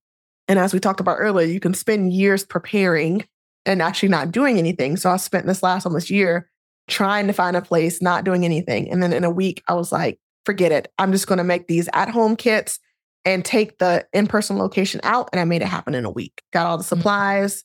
[0.48, 3.26] And as we talked about earlier, you can spend years preparing
[3.66, 4.98] and actually not doing anything.
[4.98, 6.48] So I spent this last almost year
[6.88, 8.92] trying to find a place, not doing anything.
[8.92, 10.92] And then in a week, I was like, forget it.
[10.98, 12.80] I'm just going to make these at home kits
[13.26, 15.30] and take the in person location out.
[15.32, 16.44] And I made it happen in a week.
[16.54, 16.98] Got all the mm-hmm.
[16.98, 17.64] supplies.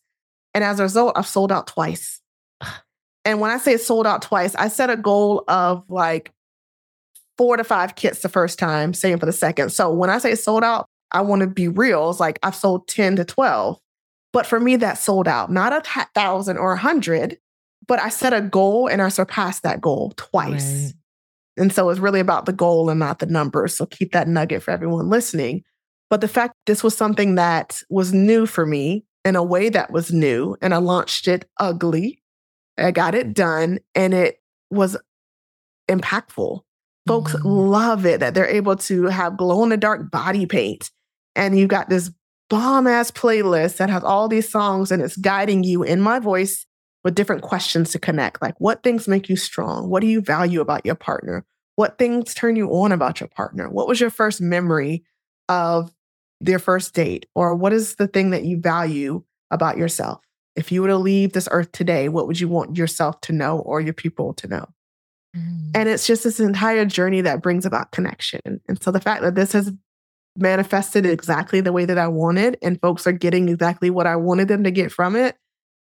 [0.54, 2.20] And as a result, I've sold out twice.
[3.26, 6.32] And when I say sold out twice, I set a goal of like
[7.36, 9.72] four to five kits the first time, same for the second.
[9.72, 12.08] So when I say sold out, I want to be real.
[12.08, 13.78] It's like I've sold 10 to 12.
[14.32, 17.38] But for me, that sold out, not a thousand or a hundred,
[17.86, 20.84] but I set a goal and I surpassed that goal twice.
[20.84, 20.92] Right.
[21.56, 23.76] And so it's really about the goal and not the numbers.
[23.76, 25.62] So keep that nugget for everyone listening.
[26.08, 29.92] But the fact this was something that was new for me in a way that
[29.92, 32.22] was new, and I launched it ugly.
[32.78, 34.36] I got it done and it
[34.70, 34.96] was
[35.88, 36.60] impactful.
[37.06, 37.48] Folks mm-hmm.
[37.48, 40.90] love it that they're able to have glow in the dark body paint.
[41.36, 42.10] And you've got this
[42.48, 46.66] bomb ass playlist that has all these songs and it's guiding you in my voice
[47.04, 48.42] with different questions to connect.
[48.42, 49.88] Like, what things make you strong?
[49.88, 51.44] What do you value about your partner?
[51.76, 53.68] What things turn you on about your partner?
[53.68, 55.04] What was your first memory
[55.48, 55.90] of
[56.40, 57.26] their first date?
[57.34, 60.20] Or what is the thing that you value about yourself?
[60.56, 63.60] If you were to leave this earth today, what would you want yourself to know
[63.60, 64.66] or your people to know?
[65.34, 65.70] Mm.
[65.74, 68.40] And it's just this entire journey that brings about connection.
[68.68, 69.72] And so the fact that this has
[70.36, 74.48] manifested exactly the way that I wanted and folks are getting exactly what I wanted
[74.48, 75.36] them to get from it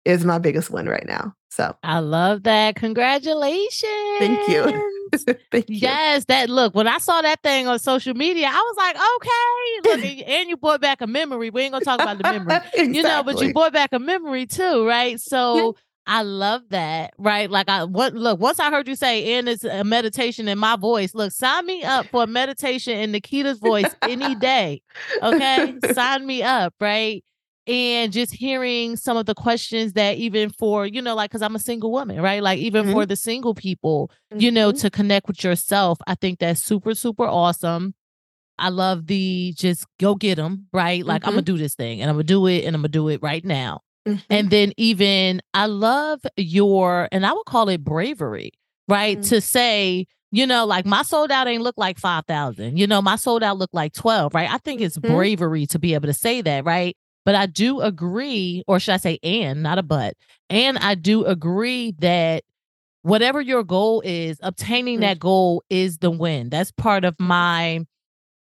[0.04, 1.34] is my biggest win right now.
[1.50, 2.76] So I love that.
[2.76, 4.18] Congratulations.
[4.18, 4.88] Thank you.
[5.50, 5.76] Thank you.
[5.76, 10.16] Yes, that look, when I saw that thing on social media, I was like, okay,
[10.16, 11.50] look, and you brought back a memory.
[11.50, 12.84] We ain't gonna talk about the memory, exactly.
[12.96, 15.20] you know, but you brought back a memory too, right?
[15.20, 15.76] So
[16.06, 17.50] I love that, right?
[17.50, 20.76] Like I what look, once I heard you say and it's a meditation in my
[20.76, 24.80] voice, look, sign me up for a meditation in Nikita's voice any day.
[25.22, 25.78] Okay.
[25.92, 27.22] sign me up, right?
[27.66, 31.54] And just hearing some of the questions that even for, you know, like because I'm
[31.54, 32.42] a single woman, right?
[32.42, 32.92] Like even mm-hmm.
[32.92, 34.40] for the single people, mm-hmm.
[34.40, 34.78] you know, mm-hmm.
[34.78, 37.94] to connect with yourself, I think that's super, super awesome.
[38.58, 41.04] I love the just go get them, right?
[41.04, 41.28] Like mm-hmm.
[41.28, 43.22] I'm gonna do this thing and I'm gonna do it and I'm gonna do it
[43.22, 43.80] right now.
[44.06, 44.18] Mm-hmm.
[44.30, 48.50] And then even I love your, and I would call it bravery,
[48.88, 49.18] right?
[49.18, 49.28] Mm-hmm.
[49.28, 52.78] To say, you know, like my sold out ain't look like 5,000.
[52.78, 54.50] You know, my sold out look like 12, right?
[54.50, 55.14] I think it's mm-hmm.
[55.14, 56.96] bravery to be able to say that, right?
[57.24, 60.14] But I do agree, or should I say, and not a but.
[60.50, 62.44] And I do agree that
[63.02, 65.02] whatever your goal is, obtaining mm-hmm.
[65.02, 66.50] that goal is the win.
[66.50, 67.28] That's part of mm-hmm.
[67.28, 67.86] my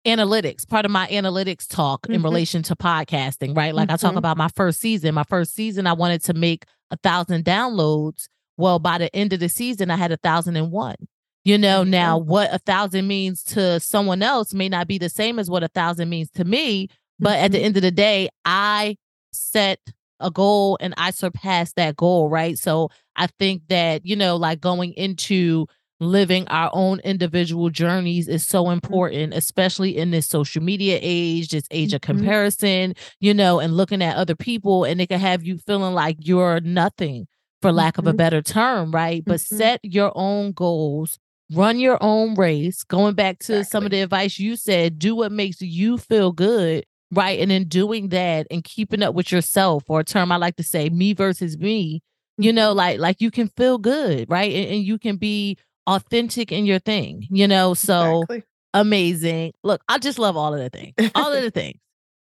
[0.05, 2.15] analytics, part of my analytics talk mm-hmm.
[2.15, 3.75] in relation to podcasting, right?
[3.75, 3.95] Like mm-hmm.
[3.95, 4.19] I talk mm-hmm.
[4.19, 5.15] about my first season.
[5.15, 9.41] My first season, I wanted to make a thousand downloads well, by the end of
[9.41, 10.97] the season, I had a thousand and one.
[11.45, 15.39] You know, now what a thousand means to someone else may not be the same
[15.39, 16.89] as what a thousand means to me.
[17.19, 17.67] But at the mm-hmm.
[17.67, 18.97] end of the day, I
[19.33, 19.81] set
[20.21, 22.59] a goal and I surpassed that goal, right?
[22.59, 25.67] So I think that, you know, like going into
[25.99, 28.73] living our own individual journeys is so mm-hmm.
[28.73, 32.19] important, especially in this social media age, this age of mm-hmm.
[32.19, 36.17] comparison, you know, and looking at other people and it can have you feeling like
[36.21, 37.27] you're nothing
[37.63, 39.25] for lack of a better term, right?
[39.25, 41.19] But set your own goals,
[41.53, 42.85] run your own race.
[42.85, 43.65] Going back to exactly.
[43.71, 47.39] some of the advice you said, do what makes you feel good right?
[47.39, 50.63] And in doing that and keeping up with yourself, or a term I like to
[50.63, 52.03] say, me versus me,
[52.39, 52.79] you know, mm-hmm.
[52.79, 54.53] like like you can feel good, right?
[54.53, 57.75] And, and you can be authentic in your thing, you know.
[57.75, 58.43] So exactly.
[58.75, 59.53] amazing.
[59.63, 61.79] Look, I just love all of the things, all of the things.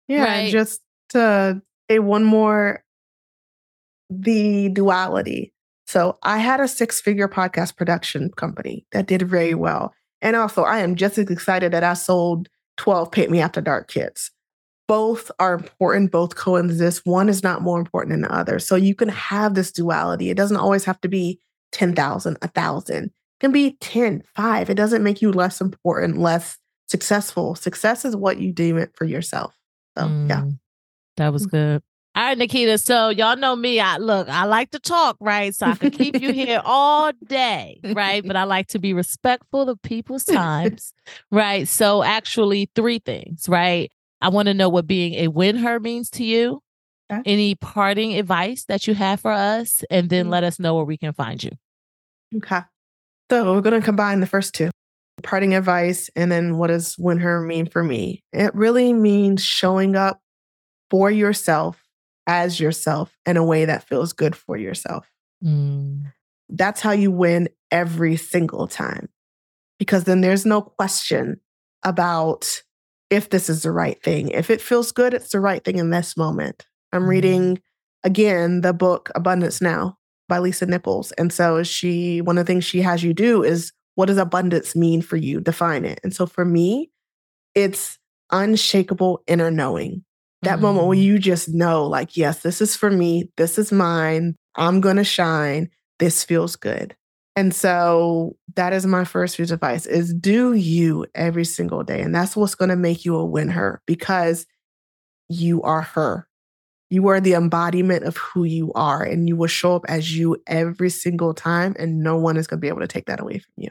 [0.08, 0.52] yeah, right?
[0.52, 2.84] just to say one more,
[4.10, 5.54] the duality.
[5.88, 9.94] So I had a six-figure podcast production company that did very well.
[10.22, 13.88] And also, I am just as excited that I sold 12 Paint Me After Dark
[13.88, 14.32] kits
[14.88, 17.06] both are important, both coexist.
[17.06, 18.60] One is not more important than the other.
[18.60, 20.30] So you can have this duality.
[20.30, 21.40] It doesn't always have to be
[21.74, 23.06] 10,000, 1,000.
[23.06, 24.70] It can be 10, 5.
[24.70, 26.58] It doesn't make you less important, less
[26.88, 27.56] successful.
[27.56, 29.56] Success is what you deem it for yourself.
[29.98, 30.46] So, mm, yeah.
[31.18, 31.52] That was mm.
[31.52, 31.84] good.
[32.16, 32.80] All right, Nikita.
[32.80, 33.80] So y'all know me.
[33.80, 35.54] I look, I like to talk, right?
[35.54, 38.26] So I can keep you here all day, right?
[38.26, 40.96] But I like to be respectful of people's times,
[41.32, 41.68] right?
[41.68, 43.92] So actually, three things, right?
[44.22, 46.62] I want to know what being a win her means to you.
[47.12, 47.22] Okay.
[47.26, 50.32] Any parting advice that you have for us, and then mm-hmm.
[50.32, 51.52] let us know where we can find you.
[52.36, 52.62] Okay.
[53.32, 54.72] So we're going to combine the first two
[55.24, 58.24] parting advice and then what does win her mean for me?
[58.34, 60.22] It really means showing up
[60.90, 61.84] for yourself
[62.28, 65.10] as yourself in a way that feels good for yourself.
[65.44, 66.14] Mm.
[66.50, 69.10] That's how you win every single time.
[69.80, 71.40] Because then there's no question
[71.84, 72.62] about
[73.10, 74.30] if this is the right thing.
[74.30, 76.66] If it feels good, it's the right thing in this moment.
[76.92, 77.10] I'm mm-hmm.
[77.10, 77.62] reading
[78.04, 79.98] again the book Abundance Now
[80.28, 81.12] by Lisa Nichols.
[81.14, 84.76] And so she one of the things she has you do is what does abundance
[84.76, 85.40] mean for you?
[85.40, 86.00] Define it.
[86.04, 86.92] And so for me,
[87.56, 87.98] it's
[88.32, 90.04] unshakable inner knowing.
[90.44, 90.62] That mm-hmm.
[90.62, 91.02] moment where mm.
[91.02, 93.32] you just know, like, yes, this is for me.
[93.38, 94.36] This is mine.
[94.56, 95.70] I'm going to shine.
[95.98, 96.96] This feels good.
[97.38, 102.02] And so that is my first piece of advice is do you every single day.
[102.02, 104.48] And that's what's going to make you a winner because
[105.30, 106.28] you are her.
[106.90, 110.42] You are the embodiment of who you are and you will show up as you
[110.48, 113.38] every single time and no one is going to be able to take that away
[113.38, 113.70] from you.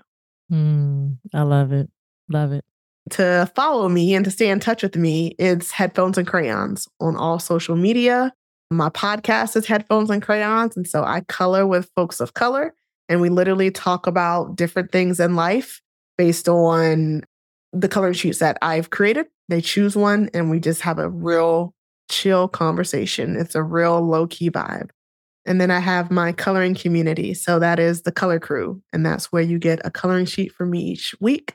[0.53, 1.91] Mm, I love it.
[2.29, 2.65] Love it.
[3.11, 7.17] To follow me and to stay in touch with me, it's Headphones and Crayons on
[7.17, 8.33] all social media.
[8.71, 10.77] My podcast is Headphones and Crayons.
[10.77, 12.73] And so I color with folks of color
[13.09, 15.83] and we literally talk about different things in life
[16.19, 17.23] based on
[17.73, 19.27] the coloring sheets that I've created.
[19.49, 21.73] They choose one and we just have a real
[22.09, 23.37] chill conversation.
[23.37, 24.91] It's a real low key vibe.
[25.45, 27.35] And then I have my coloring community.
[27.35, 28.83] So that is the color crew.
[28.93, 31.55] And that's where you get a coloring sheet from me each week.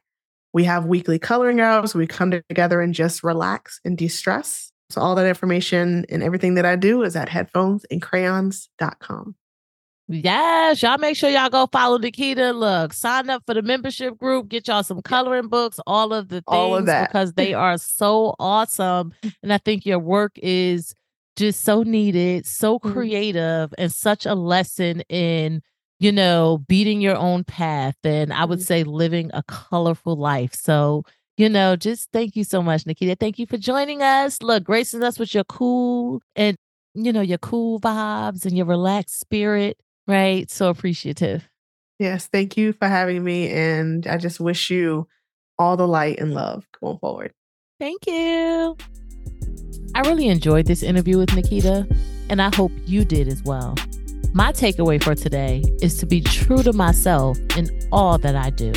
[0.53, 1.93] We have weekly coloring hours.
[1.93, 4.71] We come together and just relax and de stress.
[4.89, 9.35] So all that information and everything that I do is at headphonesandcrayons.com.
[10.13, 12.51] Yes, y'all make sure y'all go follow Nikita.
[12.53, 16.35] Look, sign up for the membership group, get y'all some coloring books, all of the
[16.35, 17.09] things all of that.
[17.09, 19.13] because they are so awesome.
[19.41, 20.95] And I think your work is
[21.35, 22.91] just so needed, so mm-hmm.
[22.91, 25.61] creative, and such a lesson in,
[25.99, 27.95] you know, beating your own path.
[28.03, 28.65] And I would mm-hmm.
[28.65, 30.53] say living a colorful life.
[30.53, 31.03] So,
[31.37, 33.15] you know, just thank you so much, Nikita.
[33.15, 34.41] Thank you for joining us.
[34.41, 36.57] Look, gracing us with your cool and
[36.93, 39.77] you know, your cool vibes and your relaxed spirit.
[40.07, 40.49] Right.
[40.49, 41.47] So appreciative.
[41.99, 42.27] Yes.
[42.27, 43.49] Thank you for having me.
[43.49, 45.07] And I just wish you
[45.59, 47.33] all the light and love going forward.
[47.79, 48.77] Thank you.
[49.93, 51.87] I really enjoyed this interview with Nikita,
[52.29, 53.75] and I hope you did as well.
[54.33, 58.71] My takeaway for today is to be true to myself in all that I do.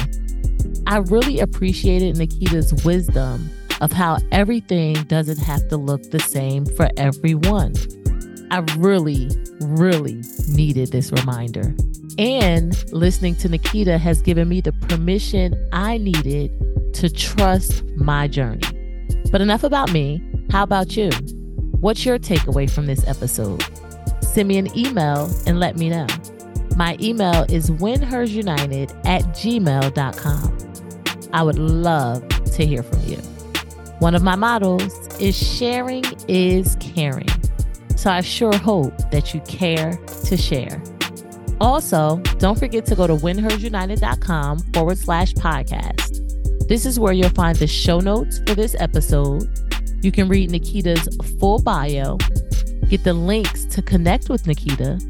[0.86, 3.48] I really appreciated Nikita's wisdom
[3.80, 7.74] of how everything doesn't have to look the same for everyone.
[8.50, 9.30] I really,
[9.60, 11.74] really needed this reminder.
[12.18, 16.52] And listening to Nikita has given me the permission I needed
[16.94, 18.62] to trust my journey.
[19.32, 20.22] But enough about me.
[20.50, 21.10] How about you?
[21.80, 23.64] What's your takeaway from this episode?
[24.22, 26.06] Send me an email and let me know.
[26.76, 30.58] My email is winhersunited at gmail.com.
[31.32, 33.16] I would love to hear from you.
[33.98, 37.28] One of my mottos is sharing is caring.
[38.04, 39.92] So I sure hope that you care
[40.26, 40.82] to share.
[41.58, 46.68] Also, don't forget to go to winhersunited.com forward slash podcast.
[46.68, 49.48] This is where you'll find the show notes for this episode.
[50.02, 51.08] You can read Nikita's
[51.40, 52.18] full bio,
[52.90, 55.00] get the links to connect with Nikita,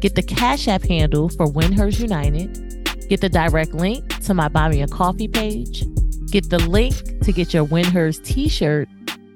[0.00, 4.48] get the Cash App handle for Win Hers United, get the direct link to my
[4.48, 5.84] Buy Me a Coffee page,
[6.30, 6.94] get the link
[7.24, 8.88] to get your Win Hers t shirt,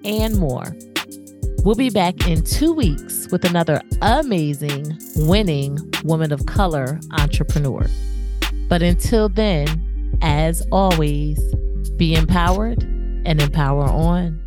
[0.02, 0.74] and more.
[1.64, 7.86] We'll be back in two weeks with another amazing, winning woman of color entrepreneur.
[8.68, 11.40] But until then, as always,
[11.96, 12.82] be empowered
[13.24, 14.41] and empower on.